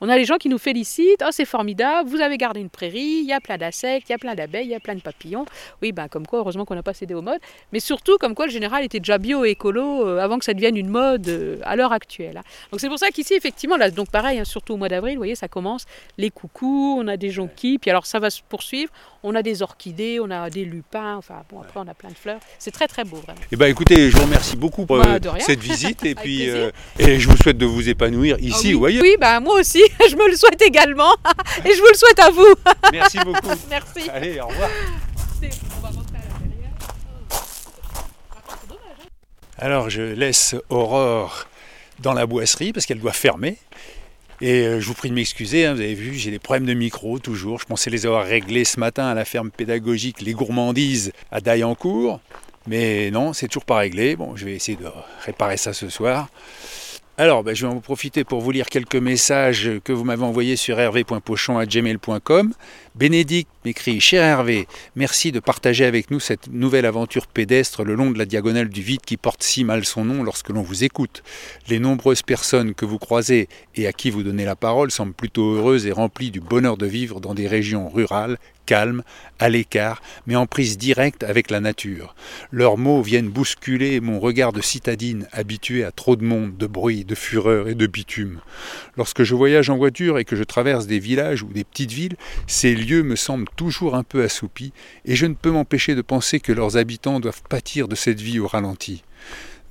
On 0.00 0.08
a 0.08 0.16
les 0.16 0.24
gens 0.24 0.36
qui 0.38 0.48
nous 0.48 0.58
félicitent, 0.58 1.22
oh 1.22 1.28
c'est 1.30 1.44
formidable, 1.44 2.08
vous 2.08 2.20
avez 2.20 2.38
gardé 2.38 2.60
une 2.60 2.70
prairie, 2.70 3.20
il 3.22 3.26
y 3.26 3.32
a 3.32 3.40
plein 3.40 3.58
d'insectes, 3.58 4.08
il 4.08 4.12
y 4.12 4.14
a 4.14 4.18
plein 4.18 4.34
d'abeilles, 4.34 4.64
il 4.64 4.70
y 4.70 4.74
a 4.74 4.80
plein 4.80 4.94
de 4.94 5.00
papillons. 5.00 5.44
Oui, 5.82 5.92
ben 5.92 6.08
comme 6.08 6.26
quoi, 6.26 6.38
heureusement 6.38 6.64
qu'on 6.64 6.74
n'a 6.74 6.82
pas 6.82 6.94
cédé 6.94 7.12
aux 7.14 7.20
modes. 7.22 7.40
Mais 7.72 7.80
surtout, 7.80 8.16
comme 8.18 8.34
quoi 8.34 8.46
le 8.46 8.52
général 8.52 8.82
était 8.84 8.98
déjà 8.98 9.18
bio 9.18 9.44
et 9.44 9.50
écolo 9.50 10.06
euh, 10.06 10.18
avant 10.18 10.38
que 10.38 10.44
ça 10.46 10.54
devienne 10.54 10.76
une 10.76 10.88
mode 10.88 11.28
euh, 11.28 11.58
à 11.64 11.76
l'heure 11.76 11.92
actuelle. 11.92 12.38
hein. 12.38 12.42
Donc 12.72 12.80
c'est 12.80 12.88
pour 12.88 12.98
ça 12.98 13.10
qu'ici, 13.10 13.34
effectivement, 13.34 13.76
là, 13.76 13.90
donc 13.90 14.10
pareil, 14.10 14.38
hein, 14.38 14.44
surtout 14.44 14.72
au 14.74 14.76
mois 14.78 14.88
d'avril, 14.88 15.14
vous 15.14 15.20
voyez, 15.20 15.34
ça 15.34 15.48
commence, 15.48 15.84
les 16.16 16.30
coucous, 16.30 16.96
on 16.98 17.06
a 17.06 17.16
des 17.18 17.30
jonquilles, 17.30 17.78
puis 17.78 17.90
alors 17.90 18.06
ça 18.06 18.18
va 18.18 18.30
se 18.30 18.40
poursuivre, 18.48 18.90
on 19.22 19.34
a 19.34 19.42
des 19.42 19.60
orchidées, 19.62 20.18
on 20.18 20.30
a 20.30 20.48
des 20.48 20.64
lupins, 20.64 21.16
enfin 21.16 21.42
bon, 21.50 21.60
après 21.60 21.78
on 21.78 21.86
a 21.88 21.94
plein 21.94 22.08
de 22.08 22.14
fleurs. 22.16 22.40
C'est 22.58 22.70
très 22.70 22.88
très 22.88 23.04
beau, 23.04 23.16
vraiment. 23.16 23.40
Eh 23.52 23.56
ben, 23.56 23.66
écoutez, 23.66 24.10
je 24.10 24.16
vous 24.16 24.22
remercie 24.24 24.56
beaucoup 24.56 24.86
pour 24.86 24.96
Bah, 24.98 25.18
euh, 25.22 25.30
cette 25.40 25.60
visite 25.60 26.04
et 26.06 26.14
puis 26.22 26.48
euh, 26.48 26.70
et 26.98 27.18
je 27.20 27.28
vous 27.28 27.36
souhaite 27.36 27.58
de 27.58 27.66
vous 27.66 27.88
épanouir 27.90 28.36
Ah 28.38 28.42
ici 28.42 28.68
oui. 28.68 28.74
ou 28.74 28.84
ailleurs. 28.86 29.02
Oui, 29.02 29.16
bah, 29.20 29.38
moi 29.40 29.60
aussi, 29.60 29.82
je 30.10 30.16
me 30.16 30.28
le 30.28 30.36
souhaite 30.36 30.62
également, 30.62 31.14
et 31.64 31.74
je 31.74 31.80
vous 31.80 31.88
le 31.88 31.96
souhaite 31.96 32.18
à 32.20 32.30
vous. 32.30 32.54
Merci 32.92 33.18
beaucoup. 33.18 33.50
Merci. 33.68 34.08
Allez, 34.10 34.40
au 34.40 34.48
revoir. 34.48 34.70
On 35.42 35.80
va 35.80 35.88
rentrer 35.88 36.16
à 36.16 36.40
l'intérieur. 36.40 36.70
Alors 39.58 39.90
je 39.90 40.02
laisse 40.02 40.54
Aurore 40.68 41.46
dans 41.98 42.12
la 42.12 42.26
boisserie 42.26 42.72
parce 42.72 42.86
qu'elle 42.86 43.00
doit 43.00 43.12
fermer. 43.12 43.58
Et 44.42 44.62
euh, 44.62 44.80
je 44.80 44.86
vous 44.86 44.94
prie 44.94 45.10
de 45.10 45.14
m'excuser, 45.14 45.66
hein, 45.66 45.74
vous 45.74 45.80
avez 45.80 45.92
vu, 45.92 46.14
j'ai 46.14 46.30
des 46.30 46.38
problèmes 46.38 46.64
de 46.64 46.72
micro 46.72 47.18
toujours. 47.18 47.60
Je 47.60 47.66
pensais 47.66 47.90
les 47.90 48.06
avoir 48.06 48.24
réglés 48.24 48.64
ce 48.64 48.80
matin 48.80 49.06
à 49.06 49.14
la 49.14 49.26
ferme 49.26 49.50
pédagogique 49.50 50.22
Les 50.22 50.32
Gourmandises 50.32 51.12
à 51.30 51.42
Daillancourt. 51.42 52.20
Mais 52.66 53.10
non, 53.10 53.34
c'est 53.34 53.48
toujours 53.48 53.66
pas 53.66 53.76
réglé. 53.76 54.16
Bon, 54.16 54.36
je 54.36 54.46
vais 54.46 54.54
essayer 54.54 54.78
de 54.78 54.86
réparer 55.24 55.58
ça 55.58 55.74
ce 55.74 55.90
soir. 55.90 56.28
Alors, 57.20 57.44
ben, 57.44 57.54
je 57.54 57.66
vais 57.66 57.70
en 57.70 57.80
profiter 57.80 58.24
pour 58.24 58.40
vous 58.40 58.50
lire 58.50 58.70
quelques 58.70 58.96
messages 58.96 59.72
que 59.84 59.92
vous 59.92 60.04
m'avez 60.04 60.22
envoyés 60.22 60.56
sur 60.56 60.80
hervé.pochon.gmail.com. 60.80 62.54
Bénédicte 62.94 63.50
m'écrit 63.62 64.00
Cher 64.00 64.24
Hervé, 64.24 64.66
merci 64.96 65.30
de 65.30 65.38
partager 65.38 65.84
avec 65.84 66.10
nous 66.10 66.18
cette 66.18 66.48
nouvelle 66.48 66.86
aventure 66.86 67.26
pédestre 67.26 67.84
le 67.84 67.94
long 67.94 68.10
de 68.10 68.16
la 68.16 68.24
diagonale 68.24 68.70
du 68.70 68.80
vide 68.80 69.02
qui 69.02 69.18
porte 69.18 69.42
si 69.42 69.64
mal 69.64 69.84
son 69.84 70.06
nom 70.06 70.22
lorsque 70.22 70.48
l'on 70.48 70.62
vous 70.62 70.82
écoute. 70.82 71.22
Les 71.68 71.78
nombreuses 71.78 72.22
personnes 72.22 72.72
que 72.72 72.86
vous 72.86 72.98
croisez 72.98 73.50
et 73.76 73.86
à 73.86 73.92
qui 73.92 74.08
vous 74.08 74.22
donnez 74.22 74.46
la 74.46 74.56
parole 74.56 74.90
semblent 74.90 75.12
plutôt 75.12 75.56
heureuses 75.56 75.86
et 75.86 75.92
remplies 75.92 76.30
du 76.30 76.40
bonheur 76.40 76.78
de 76.78 76.86
vivre 76.86 77.20
dans 77.20 77.34
des 77.34 77.48
régions 77.48 77.90
rurales, 77.90 78.38
calmes, 78.70 79.02
à 79.40 79.48
l'écart, 79.48 80.00
mais 80.28 80.36
en 80.36 80.46
prise 80.46 80.78
directe 80.78 81.24
avec 81.24 81.50
la 81.50 81.58
nature. 81.58 82.14
Leurs 82.52 82.78
mots 82.78 83.02
viennent 83.02 83.28
bousculer 83.28 83.98
mon 83.98 84.20
regard 84.20 84.52
de 84.52 84.60
citadine 84.60 85.26
habitué 85.32 85.82
à 85.82 85.90
trop 85.90 86.14
de 86.14 86.22
monde, 86.22 86.56
de 86.56 86.68
bruit, 86.68 87.04
de 87.04 87.16
fureur 87.16 87.66
et 87.66 87.74
de 87.74 87.88
bitume. 87.88 88.38
Lorsque 88.96 89.24
je 89.24 89.34
voyage 89.34 89.70
en 89.70 89.76
voiture 89.76 90.20
et 90.20 90.24
que 90.24 90.36
je 90.36 90.44
traverse 90.44 90.86
des 90.86 91.00
villages 91.00 91.42
ou 91.42 91.48
des 91.48 91.64
petites 91.64 91.90
villes, 91.90 92.16
ces 92.46 92.76
lieux 92.76 93.02
me 93.02 93.16
semblent 93.16 93.48
toujours 93.56 93.96
un 93.96 94.04
peu 94.04 94.22
assoupis, 94.22 94.72
et 95.04 95.16
je 95.16 95.26
ne 95.26 95.34
peux 95.34 95.50
m'empêcher 95.50 95.96
de 95.96 96.02
penser 96.02 96.38
que 96.38 96.52
leurs 96.52 96.76
habitants 96.76 97.18
doivent 97.18 97.42
pâtir 97.48 97.88
de 97.88 97.96
cette 97.96 98.20
vie 98.20 98.38
au 98.38 98.46
ralenti. 98.46 99.02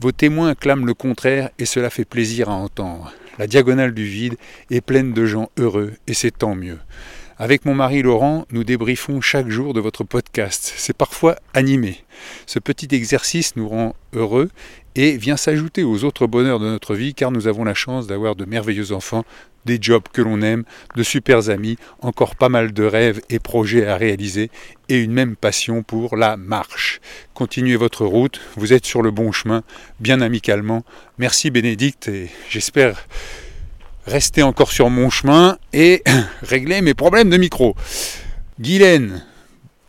Vos 0.01 0.11
témoins 0.11 0.55
clament 0.55 0.85
le 0.85 0.93
contraire 0.93 1.51
et 1.57 1.65
cela 1.65 1.89
fait 1.89 2.03
plaisir 2.03 2.49
à 2.49 2.53
entendre. 2.53 3.13
La 3.37 3.47
diagonale 3.47 3.93
du 3.93 4.03
vide 4.03 4.35
est 4.69 4.81
pleine 4.81 5.13
de 5.13 5.25
gens 5.25 5.49
heureux 5.57 5.93
et 6.07 6.13
c'est 6.13 6.37
tant 6.37 6.55
mieux. 6.55 6.79
Avec 7.41 7.63
mon 7.63 7.73
mari 7.73 8.01
Laurent, 8.01 8.45
nous 8.51 8.65
débriefons 8.65 9.21
chaque 9.21 9.47
jour 9.47 9.73
de 9.73 9.79
votre 9.79 10.03
podcast. 10.03 10.73
C'est 10.75 10.95
parfois 10.95 11.37
animé. 11.53 12.03
Ce 12.45 12.59
petit 12.59 12.93
exercice 12.93 13.55
nous 13.55 13.69
rend 13.69 13.95
heureux 14.11 14.49
et 14.95 15.15
vient 15.15 15.37
s'ajouter 15.37 15.85
aux 15.85 16.03
autres 16.03 16.27
bonheurs 16.27 16.59
de 16.59 16.65
notre 16.65 16.95
vie 16.95 17.13
car 17.13 17.31
nous 17.31 17.47
avons 17.47 17.63
la 17.63 17.73
chance 17.73 18.07
d'avoir 18.07 18.35
de 18.35 18.43
merveilleux 18.43 18.91
enfants, 18.91 19.23
des 19.63 19.77
jobs 19.79 20.03
que 20.11 20.21
l'on 20.21 20.41
aime, 20.41 20.65
de 20.97 21.03
super 21.03 21.49
amis, 21.49 21.77
encore 22.01 22.35
pas 22.35 22.49
mal 22.49 22.73
de 22.73 22.83
rêves 22.83 23.21
et 23.29 23.39
projets 23.39 23.87
à 23.87 23.95
réaliser 23.95 24.51
et 24.89 25.01
une 25.01 25.13
même 25.13 25.37
passion 25.37 25.81
pour 25.81 26.17
la 26.17 26.35
marche. 26.35 26.99
Continuez 27.33 27.77
votre 27.77 28.05
route, 28.05 28.41
vous 28.57 28.73
êtes 28.73 28.85
sur 28.85 29.01
le 29.01 29.11
bon 29.11 29.31
chemin, 29.31 29.63
bien 30.01 30.19
amicalement. 30.19 30.83
Merci 31.17 31.51
Bénédicte 31.51 32.09
et 32.09 32.29
j'espère 32.49 33.07
rester 34.09 34.43
encore 34.43 34.71
sur 34.71 34.89
mon 34.89 35.09
chemin 35.09 35.57
et 35.71 36.03
régler 36.41 36.81
mes 36.81 36.93
problèmes 36.93 37.29
de 37.29 37.37
micro. 37.37 37.75
Guylaine, 38.59 39.23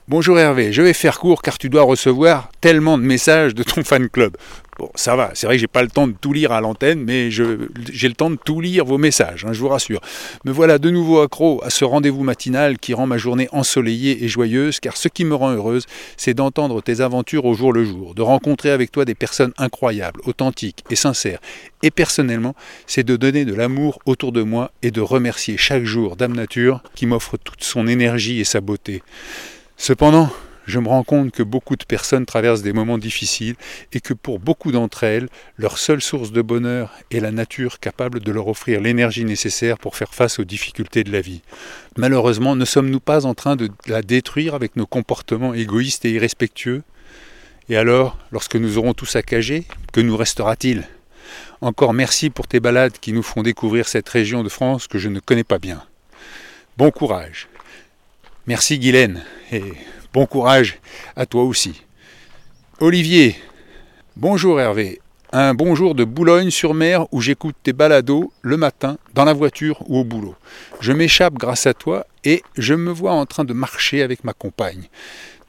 bonjour 0.08 0.38
Hervé, 0.38 0.72
je 0.72 0.82
vais 0.82 0.92
faire 0.92 1.18
court 1.18 1.42
car 1.42 1.58
tu 1.58 1.68
dois 1.68 1.82
recevoir 1.82 2.50
tellement 2.60 2.98
de 2.98 3.02
messages 3.02 3.54
de 3.54 3.62
ton 3.62 3.82
fan 3.82 4.08
club. 4.08 4.36
Bon, 4.80 4.88
ça 4.94 5.14
va, 5.14 5.32
c'est 5.34 5.46
vrai 5.46 5.56
que 5.56 5.60
j'ai 5.60 5.66
pas 5.66 5.82
le 5.82 5.90
temps 5.90 6.08
de 6.08 6.14
tout 6.18 6.32
lire 6.32 6.52
à 6.52 6.62
l'antenne, 6.62 7.04
mais 7.04 7.30
j'ai 7.30 7.44
le 7.44 8.14
temps 8.14 8.30
de 8.30 8.38
tout 8.42 8.62
lire 8.62 8.86
vos 8.86 8.96
messages, 8.96 9.44
hein, 9.44 9.52
je 9.52 9.60
vous 9.60 9.68
rassure. 9.68 10.00
Me 10.46 10.52
voilà 10.52 10.78
de 10.78 10.88
nouveau 10.88 11.20
accro 11.20 11.62
à 11.62 11.68
ce 11.68 11.84
rendez-vous 11.84 12.22
matinal 12.22 12.78
qui 12.78 12.94
rend 12.94 13.06
ma 13.06 13.18
journée 13.18 13.46
ensoleillée 13.52 14.24
et 14.24 14.28
joyeuse, 14.28 14.80
car 14.80 14.96
ce 14.96 15.08
qui 15.08 15.26
me 15.26 15.34
rend 15.34 15.50
heureuse, 15.50 15.84
c'est 16.16 16.32
d'entendre 16.32 16.80
tes 16.80 17.02
aventures 17.02 17.44
au 17.44 17.52
jour 17.52 17.74
le 17.74 17.84
jour, 17.84 18.14
de 18.14 18.22
rencontrer 18.22 18.70
avec 18.70 18.90
toi 18.90 19.04
des 19.04 19.14
personnes 19.14 19.52
incroyables, 19.58 20.22
authentiques 20.24 20.82
et 20.88 20.96
sincères. 20.96 21.40
Et 21.82 21.90
personnellement, 21.90 22.54
c'est 22.86 23.04
de 23.04 23.16
donner 23.16 23.44
de 23.44 23.52
l'amour 23.52 23.98
autour 24.06 24.32
de 24.32 24.40
moi 24.40 24.72
et 24.80 24.90
de 24.90 25.02
remercier 25.02 25.58
chaque 25.58 25.84
jour 25.84 26.16
Dame 26.16 26.32
Nature 26.32 26.82
qui 26.94 27.04
m'offre 27.04 27.36
toute 27.36 27.64
son 27.64 27.86
énergie 27.86 28.40
et 28.40 28.44
sa 28.44 28.62
beauté. 28.62 29.02
Cependant, 29.76 30.30
je 30.66 30.78
me 30.78 30.88
rends 30.88 31.04
compte 31.04 31.32
que 31.32 31.42
beaucoup 31.42 31.76
de 31.76 31.84
personnes 31.84 32.26
traversent 32.26 32.62
des 32.62 32.72
moments 32.72 32.98
difficiles 32.98 33.56
et 33.92 34.00
que 34.00 34.14
pour 34.14 34.38
beaucoup 34.38 34.72
d'entre 34.72 35.04
elles, 35.04 35.28
leur 35.56 35.78
seule 35.78 36.00
source 36.00 36.32
de 36.32 36.42
bonheur 36.42 36.92
est 37.10 37.20
la 37.20 37.32
nature 37.32 37.80
capable 37.80 38.20
de 38.20 38.32
leur 38.32 38.48
offrir 38.48 38.80
l'énergie 38.80 39.24
nécessaire 39.24 39.78
pour 39.78 39.96
faire 39.96 40.14
face 40.14 40.38
aux 40.38 40.44
difficultés 40.44 41.04
de 41.04 41.12
la 41.12 41.20
vie. 41.20 41.42
Malheureusement, 41.96 42.56
ne 42.56 42.64
sommes-nous 42.64 43.00
pas 43.00 43.26
en 43.26 43.34
train 43.34 43.56
de 43.56 43.68
la 43.86 44.02
détruire 44.02 44.54
avec 44.54 44.76
nos 44.76 44.86
comportements 44.86 45.54
égoïstes 45.54 46.04
et 46.04 46.12
irrespectueux? 46.12 46.82
Et 47.68 47.76
alors, 47.76 48.18
lorsque 48.32 48.56
nous 48.56 48.78
aurons 48.78 48.94
tout 48.94 49.06
saccagé, 49.06 49.66
que 49.92 50.00
nous 50.00 50.16
restera-t-il? 50.16 50.86
Encore 51.60 51.92
merci 51.92 52.30
pour 52.30 52.46
tes 52.46 52.58
balades 52.58 52.98
qui 53.00 53.12
nous 53.12 53.22
font 53.22 53.42
découvrir 53.42 53.86
cette 53.86 54.08
région 54.08 54.42
de 54.42 54.48
France 54.48 54.88
que 54.88 54.98
je 54.98 55.08
ne 55.08 55.20
connais 55.20 55.44
pas 55.44 55.58
bien. 55.58 55.82
Bon 56.76 56.90
courage. 56.90 57.48
Merci 58.46 58.78
Guylaine 58.78 59.22
et 59.52 59.62
bon 60.12 60.26
courage 60.26 60.78
à 61.16 61.26
toi 61.26 61.44
aussi. 61.44 61.82
Olivier, 62.80 63.36
bonjour 64.16 64.60
Hervé. 64.60 65.00
Un 65.32 65.54
bonjour 65.54 65.94
de 65.94 66.02
Boulogne-sur-Mer 66.02 67.06
où 67.12 67.20
j'écoute 67.20 67.54
tes 67.62 67.72
balados 67.72 68.32
le 68.42 68.56
matin, 68.56 68.98
dans 69.14 69.24
la 69.24 69.32
voiture 69.32 69.82
ou 69.88 69.98
au 69.98 70.04
boulot. 70.04 70.34
Je 70.80 70.92
m'échappe 70.92 71.34
grâce 71.34 71.66
à 71.66 71.74
toi 71.74 72.06
et 72.24 72.42
je 72.56 72.74
me 72.74 72.90
vois 72.90 73.12
en 73.12 73.26
train 73.26 73.44
de 73.44 73.52
marcher 73.52 74.02
avec 74.02 74.24
ma 74.24 74.32
compagne. 74.32 74.88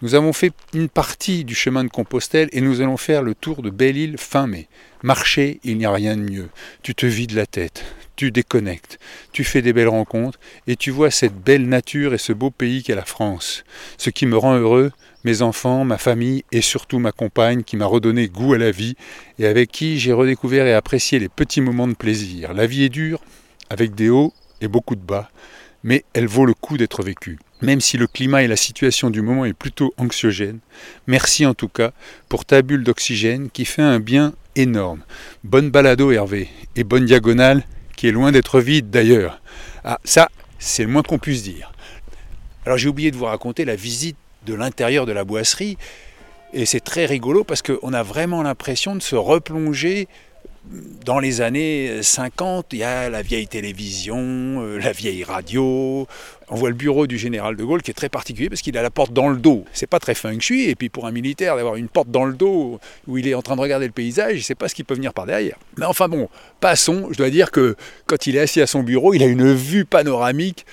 Nous 0.04 0.14
avons 0.14 0.34
fait 0.34 0.54
une 0.74 0.90
partie 0.90 1.44
du 1.46 1.56
chemin 1.56 1.84
de 1.84 1.90
Compostelle 1.90 2.50
et 2.52 2.62
nous 2.62 2.82
allons 2.82 2.98
faire 2.98 3.24
le 3.24 3.34
tour 3.34 3.64
de 3.64 3.72
Belle-Île 3.72 4.18
fin 4.20 4.46
mai. 4.46 4.68
Marcher, 5.02 5.60
il 5.64 5.78
n'y 5.78 5.86
a 5.86 5.92
rien 5.92 6.16
de 6.16 6.22
mieux. 6.22 6.50
Tu 6.84 6.94
te 6.94 7.08
vides 7.08 7.34
la 7.34 7.48
tête, 7.48 7.84
tu 8.22 8.30
déconnectes, 8.30 9.00
tu 9.32 9.44
fais 9.44 9.64
des 9.64 9.74
belles 9.74 9.88
rencontres 9.88 10.40
et 10.68 10.76
tu 10.76 10.92
vois 10.92 11.10
cette 11.10 11.34
belle 11.34 11.68
nature 11.68 12.14
et 12.14 12.20
ce 12.20 12.34
beau 12.34 12.52
pays 12.52 12.84
qu'est 12.84 12.94
la 12.94 13.04
France. 13.04 13.64
Ce 13.98 14.12
qui 14.12 14.28
me 14.28 14.38
rend 14.38 14.56
heureux, 14.56 14.92
mes 15.24 15.42
enfants, 15.42 15.86
ma 15.86 15.98
famille 15.98 16.44
et 16.52 16.62
surtout 16.62 17.00
ma 17.00 17.12
compagne 17.12 17.64
qui 17.64 17.78
m'a 17.78 17.88
redonné 17.88 18.28
goût 18.28 18.54
à 18.54 18.60
la 18.60 18.70
vie 18.70 18.96
et 19.40 19.48
avec 19.48 19.72
qui 19.72 19.98
j'ai 19.98 20.14
redécouvert 20.14 20.68
et 20.68 20.74
apprécié 20.76 21.18
les 21.18 21.30
petits 21.30 21.62
moments 21.62 21.88
de 21.88 21.96
plaisir. 21.96 22.54
La 22.54 22.68
vie 22.68 22.84
est 22.84 22.90
dure, 22.90 23.24
avec 23.72 23.96
des 23.96 24.10
hauts 24.10 24.36
et 24.62 24.68
beaucoup 24.68 24.96
de 24.96 25.02
bas, 25.02 25.32
mais 25.84 26.06
elle 26.14 26.28
vaut 26.28 26.46
le 26.46 26.54
coup 26.54 26.78
d'être 26.78 27.02
vécue. 27.02 27.40
Même 27.64 27.82
si 27.82 27.98
le 27.98 28.06
climat 28.06 28.44
et 28.44 28.48
la 28.48 28.56
situation 28.56 29.10
du 29.10 29.24
moment 29.24 29.46
est 29.46 29.54
plutôt 29.54 29.96
anxiogène, 29.98 30.60
merci 31.08 31.44
en 31.48 31.56
tout 31.56 31.70
cas 31.70 31.92
pour 32.30 32.46
ta 32.46 32.62
bulle 32.62 32.84
d'oxygène 32.84 33.50
qui 33.50 33.66
fait 33.66 33.82
un 33.82 34.00
bien 34.00 34.36
énorme. 34.56 35.02
Bonne 35.44 35.72
balado 35.72 36.12
Hervé, 36.12 36.50
et 36.76 36.84
bonne 36.84 37.06
diagonale 37.06 37.64
qui 38.02 38.08
est 38.08 38.12
loin 38.12 38.32
d'être 38.32 38.60
vide 38.62 38.90
d'ailleurs. 38.90 39.40
Ah, 39.84 40.00
ça, 40.04 40.28
c'est 40.58 40.82
le 40.82 40.90
moins 40.90 41.04
qu'on 41.04 41.20
puisse 41.20 41.44
dire. 41.44 41.72
Alors 42.66 42.80
j'ai 42.80 42.90
oublié 42.90 43.12
de 43.12 43.16
vous 43.16 43.26
raconter 43.26 43.64
la 43.64 43.76
visite 43.76 44.18
de 44.48 44.56
l'intérieur 44.56 45.06
de 45.06 45.12
la 45.12 45.24
boisserie. 45.24 45.78
Et 46.52 46.66
c'est 46.66 46.80
très 46.80 47.06
rigolo 47.06 47.44
parce 47.44 47.62
qu'on 47.62 47.94
a 47.94 48.02
vraiment 48.02 48.42
l'impression 48.42 48.96
de 48.96 49.04
se 49.04 49.16
replonger 49.16 50.08
dans 51.06 51.20
les 51.20 51.42
années 51.42 52.04
50, 52.04 52.68
il 52.74 52.80
y 52.80 52.84
a 52.84 53.10
la 53.10 53.22
vieille 53.22 53.48
télévision, 53.48 54.18
euh, 54.18 54.78
la 54.78 54.92
vieille 54.92 55.24
radio. 55.24 56.08
On 56.50 56.56
voit 56.56 56.70
le 56.70 56.76
bureau 56.76 57.08
du 57.08 57.18
général 57.18 57.56
de 57.56 57.64
Gaulle 57.64 57.82
qui 57.82 57.90
est 57.90 57.96
très 57.96 58.10
particulier 58.10 58.48
parce 58.48 58.62
qu'il 58.62 58.78
a 58.78 58.82
la 58.82 58.92
porte 58.92 59.12
dans 59.12 59.30
le 59.30 59.38
dos. 59.38 59.66
C'est 59.74 59.88
pas 59.88 60.00
très 60.00 60.14
feng 60.14 60.40
shui. 60.40 60.70
Et 60.70 60.76
puis 60.76 60.90
pour 60.90 61.08
un 61.08 61.12
militaire, 61.12 61.56
d'avoir 61.56 61.78
une 61.78 61.88
porte 61.88 62.10
dans 62.10 62.26
le 62.26 62.34
dos 62.34 62.80
où 63.08 63.18
il 63.18 63.28
est 63.28 63.34
en 63.34 63.42
train 63.42 63.56
de 63.56 63.62
regarder 63.62 63.88
le 63.88 63.92
paysage, 63.92 64.36
il 64.36 64.44
sait 64.44 64.56
pas 64.56 64.68
ce 64.68 64.76
qui 64.76 64.84
peut 64.84 64.94
venir 64.94 65.14
par 65.14 65.26
derrière. 65.26 65.58
Mais 65.78 65.86
enfin 65.86 66.08
bon, 66.08 66.30
passons. 66.60 67.08
Je 67.12 67.18
dois 67.18 67.32
dire 67.32 67.52
que 67.52 67.76
quand 68.06 68.28
il 68.28 68.36
est 68.36 68.42
assis 68.42 68.62
à 68.62 68.68
son 68.68 68.84
bureau, 68.84 69.14
il 69.14 69.24
a 69.24 69.28
une 69.28 69.54
vue 69.54 69.86
panoramique 69.86 70.66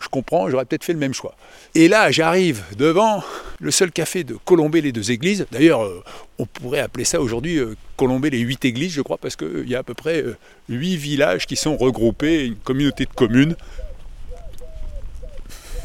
je 0.00 0.08
comprends, 0.08 0.48
j'aurais 0.50 0.64
peut-être 0.64 0.84
fait 0.84 0.92
le 0.92 0.98
même 0.98 1.14
choix. 1.14 1.34
Et 1.74 1.88
là, 1.88 2.10
j'arrive 2.10 2.62
devant 2.76 3.22
le 3.60 3.70
seul 3.70 3.90
café 3.90 4.24
de 4.24 4.36
Colombey 4.44 4.80
les 4.80 4.92
deux 4.92 5.10
églises. 5.10 5.46
D'ailleurs, 5.50 5.84
euh, 5.84 6.02
on 6.38 6.46
pourrait 6.46 6.80
appeler 6.80 7.04
ça 7.04 7.20
aujourd'hui 7.20 7.58
euh, 7.58 7.76
Colombey 7.96 8.30
les 8.30 8.40
huit 8.40 8.64
églises, 8.64 8.92
je 8.92 9.02
crois, 9.02 9.18
parce 9.18 9.36
qu'il 9.36 9.68
y 9.68 9.74
a 9.74 9.78
à 9.78 9.82
peu 9.82 9.94
près 9.94 10.22
euh, 10.22 10.36
huit 10.68 10.96
villages 10.96 11.46
qui 11.46 11.56
sont 11.56 11.76
regroupés, 11.76 12.46
une 12.46 12.56
communauté 12.56 13.04
de 13.06 13.12
communes. 13.12 13.56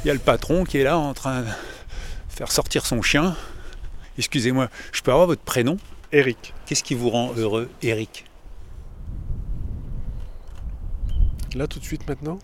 Il 0.03 0.07
y 0.07 0.11
a 0.11 0.13
le 0.13 0.19
patron 0.19 0.65
qui 0.65 0.77
est 0.77 0.83
là 0.83 0.97
en 0.97 1.13
train 1.13 1.41
de 1.41 1.47
faire 2.29 2.51
sortir 2.51 2.85
son 2.85 3.01
chien. 3.01 3.35
Excusez-moi, 4.17 4.69
je 4.91 5.01
peux 5.01 5.11
avoir 5.11 5.27
votre 5.27 5.41
prénom? 5.41 5.77
Eric. 6.11 6.53
Qu'est-ce 6.65 6.83
qui 6.83 6.95
vous 6.95 7.09
rend 7.09 7.31
heureux, 7.37 7.69
Eric 7.81 8.25
Là, 11.55 11.67
tout 11.67 11.79
de 11.79 11.85
suite, 11.85 12.07
maintenant? 12.07 12.39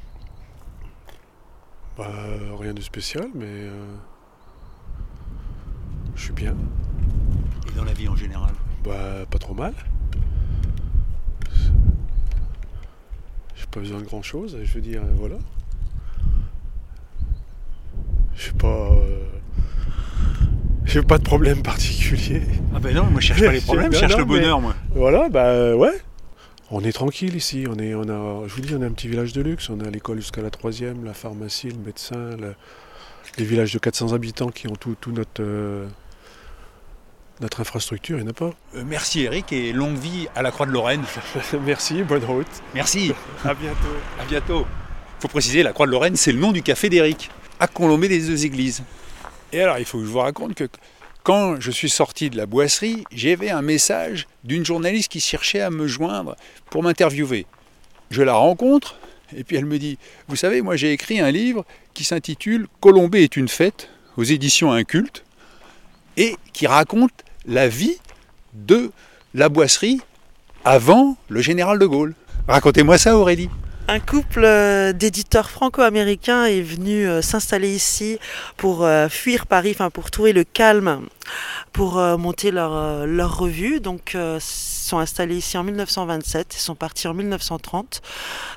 Bah, 1.97 2.11
rien 2.59 2.73
de 2.73 2.81
spécial, 2.81 3.27
mais 3.33 3.45
euh, 3.45 3.95
je 6.15 6.23
suis 6.23 6.33
bien. 6.33 6.55
Et 7.67 7.75
dans 7.75 7.83
la 7.83 7.93
vie 7.93 8.07
en 8.07 8.15
général? 8.15 8.53
Bah, 8.83 9.25
pas 9.29 9.39
trop 9.39 9.53
mal. 9.53 9.73
J'ai 13.55 13.65
pas 13.71 13.79
besoin 13.79 13.99
de 13.99 14.05
grand 14.05 14.21
chose, 14.21 14.57
je 14.63 14.73
veux 14.73 14.81
dire, 14.81 15.01
voilà. 15.15 15.37
Je 18.35 18.43
suis 18.43 18.53
pas. 18.53 18.91
Euh, 18.91 19.25
j'ai 20.85 21.01
pas 21.01 21.17
de 21.17 21.23
problème 21.23 21.63
particulier. 21.63 22.43
Ah 22.73 22.79
ben 22.79 22.95
non, 22.95 23.05
moi 23.05 23.19
je 23.19 23.27
cherche 23.27 23.41
pas 23.41 23.51
les 23.51 23.61
problèmes, 23.61 23.91
je 23.91 23.99
cherche 23.99 24.17
le 24.17 24.25
bonheur, 24.25 24.61
moi. 24.61 24.75
Voilà, 24.93 25.29
bah 25.29 25.75
ouais. 25.75 25.99
On 26.69 26.83
est 26.83 26.91
tranquille 26.91 27.35
ici. 27.35 27.65
On 27.69 27.77
est, 27.79 27.95
on 27.95 28.03
a, 28.03 28.47
je 28.47 28.53
vous 28.53 28.61
dis, 28.61 28.75
on 28.75 28.81
a 28.81 28.85
un 28.85 28.91
petit 28.91 29.07
village 29.07 29.33
de 29.33 29.41
luxe. 29.41 29.69
On 29.69 29.79
a 29.79 29.89
l'école 29.89 30.17
jusqu'à 30.17 30.41
la 30.41 30.49
troisième, 30.49 31.05
la 31.05 31.13
pharmacie, 31.13 31.69
le 31.69 31.77
médecin, 31.77 32.31
les 33.37 33.45
villages 33.45 33.73
de 33.73 33.79
400 33.79 34.13
habitants 34.13 34.49
qui 34.49 34.67
ont 34.67 34.75
tout, 34.75 34.95
notre, 35.07 35.41
euh, 35.41 35.87
notre 37.39 37.61
infrastructure. 37.61 38.17
Il 38.17 38.23
n'y 38.23 38.27
en 38.27 38.31
a 38.31 38.33
pas. 38.33 38.51
Euh, 38.75 38.83
merci 38.85 39.21
Eric 39.21 39.53
et 39.53 39.71
longue 39.71 39.97
vie 39.97 40.27
à 40.35 40.41
la 40.41 40.51
Croix 40.51 40.65
de 40.65 40.71
Lorraine. 40.71 41.03
merci, 41.65 42.03
bonne 42.03 42.25
route. 42.25 42.47
Merci. 42.73 43.13
à 43.45 43.53
bientôt. 43.53 43.77
À 44.19 44.25
bientôt. 44.25 44.65
Il 45.19 45.21
faut 45.21 45.27
préciser, 45.29 45.63
la 45.63 45.73
Croix 45.73 45.87
de 45.87 45.91
Lorraine, 45.91 46.15
c'est 46.15 46.31
le 46.31 46.39
nom 46.39 46.51
du 46.51 46.61
café 46.61 46.89
d'Eric, 46.89 47.31
à 47.59 47.67
Colombey 47.67 48.07
des 48.07 48.19
deux 48.19 48.45
églises. 48.45 48.83
Et 49.51 49.61
alors, 49.61 49.79
il 49.79 49.85
faut 49.85 49.97
que 49.97 50.05
je 50.05 50.09
vous 50.09 50.19
raconte 50.19 50.53
que 50.53 50.67
quand 51.27 51.59
je 51.59 51.71
suis 51.71 51.89
sorti 51.89 52.29
de 52.29 52.37
la 52.37 52.45
boisserie, 52.45 53.03
j'avais 53.11 53.49
un 53.49 53.61
message 53.61 54.29
d'une 54.45 54.63
journaliste 54.63 55.11
qui 55.11 55.19
cherchait 55.19 55.59
à 55.59 55.69
me 55.69 55.85
joindre 55.85 56.37
pour 56.69 56.83
m'interviewer. 56.83 57.45
Je 58.11 58.21
la 58.21 58.35
rencontre 58.35 58.95
et 59.35 59.43
puis 59.43 59.57
elle 59.57 59.65
me 59.65 59.77
dit 59.77 59.97
Vous 60.29 60.37
savez, 60.37 60.61
moi 60.61 60.77
j'ai 60.77 60.93
écrit 60.93 61.19
un 61.19 61.29
livre 61.29 61.65
qui 61.93 62.05
s'intitule 62.05 62.67
Colombé 62.79 63.23
est 63.23 63.35
une 63.35 63.49
fête 63.49 63.89
aux 64.15 64.23
éditions 64.23 64.71
Inculte 64.71 65.25
et 66.15 66.37
qui 66.53 66.65
raconte 66.65 67.25
la 67.45 67.67
vie 67.67 67.97
de 68.53 68.93
la 69.33 69.49
boisserie 69.49 69.99
avant 70.63 71.17
le 71.27 71.41
général 71.41 71.77
de 71.77 71.85
Gaulle. 71.85 72.15
Racontez-moi 72.47 72.97
ça, 72.97 73.17
Aurélie. 73.17 73.49
Un 73.89 74.01
couple 74.01 74.43
euh, 74.43 74.91
d'éditeurs 74.91 75.49
franco-américains 75.49 76.43
est 76.43 76.61
venu 76.61 77.07
euh, 77.07 77.21
s'installer 77.21 77.73
ici 77.73 78.19
pour 78.57 78.83
euh, 78.83 79.07
fuir 79.07 79.47
Paris, 79.47 79.71
enfin 79.71 79.89
pour 79.89 80.11
trouver 80.11 80.33
le 80.33 80.43
calme, 80.43 81.03
pour 81.71 81.95
monter 82.17 82.51
leur, 82.51 83.05
leur 83.05 83.37
revue. 83.37 83.79
Donc 83.79 84.15
ils 84.15 84.41
sont 84.41 84.99
installés 84.99 85.37
ici 85.37 85.57
en 85.57 85.63
1927 85.63 86.53
et 86.53 86.57
sont 86.57 86.75
partis 86.75 87.07
en 87.07 87.13
1930 87.13 88.01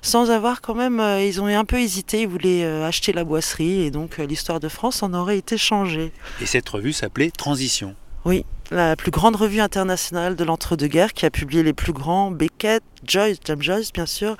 sans 0.03 0.31
avoir 0.31 0.61
quand 0.62 0.75
même, 0.75 1.01
ils 1.21 1.40
ont 1.40 1.47
un 1.47 1.64
peu 1.64 1.79
hésité, 1.79 2.23
ils 2.23 2.29
voulaient 2.29 2.64
acheter 2.64 3.12
la 3.12 3.25
boisserie 3.25 3.83
et 3.83 3.90
donc 3.90 4.19
l'histoire 4.19 4.61
de 4.61 4.69
France 4.69 5.03
en 5.03 5.12
aurait 5.12 5.38
été 5.38 5.59
changée. 5.59 6.12
Et 6.40 6.47
cette 6.47 6.69
revue 6.69 6.93
s'appelait 6.93 7.31
Transition. 7.31 7.95
Oui, 8.25 8.45
la 8.71 8.97
plus 8.97 9.11
grande 9.11 9.37
revue 9.37 9.61
internationale 9.61 10.37
de 10.37 10.45
l'entre-deux-guerres 10.45 11.13
qui 11.13 11.27
a 11.27 11.31
publié 11.31 11.63
les 11.63 11.73
plus 11.73 11.93
grands 11.93 12.31
Beckett, 12.31 12.83
Joyce, 13.05 13.39
James 13.45 13.63
Joyce 13.63 13.93
bien 13.93 14.07
sûr, 14.07 14.37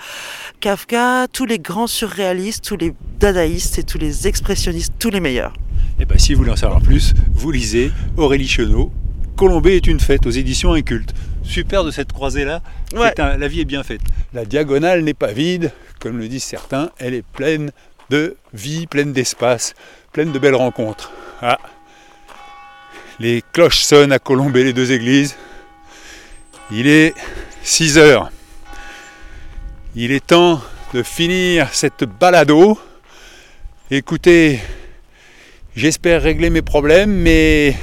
Kafka, 0.61 1.27
tous 1.33 1.47
les 1.47 1.59
grands 1.59 1.87
surréalistes, 1.87 2.65
tous 2.65 2.77
les 2.77 2.95
dadaïstes 3.19 3.79
et 3.79 3.83
tous 3.83 3.99
les 3.99 4.29
expressionnistes, 4.29 4.93
tous 4.99 5.11
les 5.11 5.21
meilleurs. 5.21 5.53
Et 5.99 6.03
eh 6.03 6.05
bien 6.05 6.19
si 6.19 6.33
vous 6.33 6.39
voulez 6.39 6.53
en 6.53 6.57
savoir 6.57 6.81
plus, 6.81 7.15
vous 7.33 7.51
lisez 7.51 7.93
Aurélie 8.17 8.49
Chenot, 8.49 8.93
Colombé 9.37 9.77
est 9.77 9.87
une 9.87 10.01
fête 10.01 10.27
aux 10.27 10.31
éditions 10.31 10.75
Incultes. 10.75 11.15
Super 11.43 11.83
de 11.83 11.91
cette 11.91 12.13
croisée-là, 12.13 12.61
la 12.93 13.49
vie 13.49 13.61
est 13.61 13.65
bien 13.65 13.83
faite. 13.83 14.03
La 14.35 14.45
diagonale 14.45 15.03
n'est 15.03 15.15
pas 15.15 15.33
vide, 15.33 15.73
comme 15.99 16.19
le 16.19 16.29
disent 16.29 16.45
certains, 16.45 16.91
elle 16.99 17.15
est 17.15 17.25
pleine 17.25 17.71
de 18.11 18.37
vie, 18.53 18.87
pleine 18.87 19.13
d'espace, 19.13 19.75
pleine 20.13 20.31
de 20.31 20.39
belles 20.39 20.55
rencontres. 20.55 21.11
Ah. 21.41 21.59
Les 23.21 23.43
cloches 23.53 23.83
sonnent 23.83 24.13
à 24.13 24.19
Colombey, 24.19 24.65
les 24.65 24.73
deux 24.73 24.93
églises. 24.93 25.37
Il 26.71 26.87
est 26.87 27.13
6 27.63 27.99
heures. 27.99 28.31
Il 29.95 30.11
est 30.11 30.27
temps 30.27 30.63
de 30.95 31.03
finir 31.03 31.69
cette 31.73 32.05
balado. 32.05 32.79
Écoutez, 33.91 34.59
j'espère 35.77 36.23
régler 36.23 36.49
mes 36.49 36.63
problèmes, 36.63 37.13
mais 37.13 37.77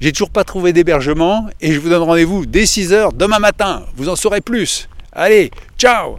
j'ai 0.00 0.12
toujours 0.12 0.28
pas 0.28 0.44
trouvé 0.44 0.74
d'hébergement 0.74 1.48
et 1.62 1.72
je 1.72 1.80
vous 1.80 1.88
donne 1.88 2.02
rendez-vous 2.02 2.44
dès 2.44 2.66
6 2.66 2.92
heures 2.92 3.14
demain 3.14 3.38
matin. 3.38 3.86
Vous 3.96 4.10
en 4.10 4.16
saurez 4.16 4.42
plus. 4.42 4.90
Allez, 5.12 5.50
ciao 5.78 6.18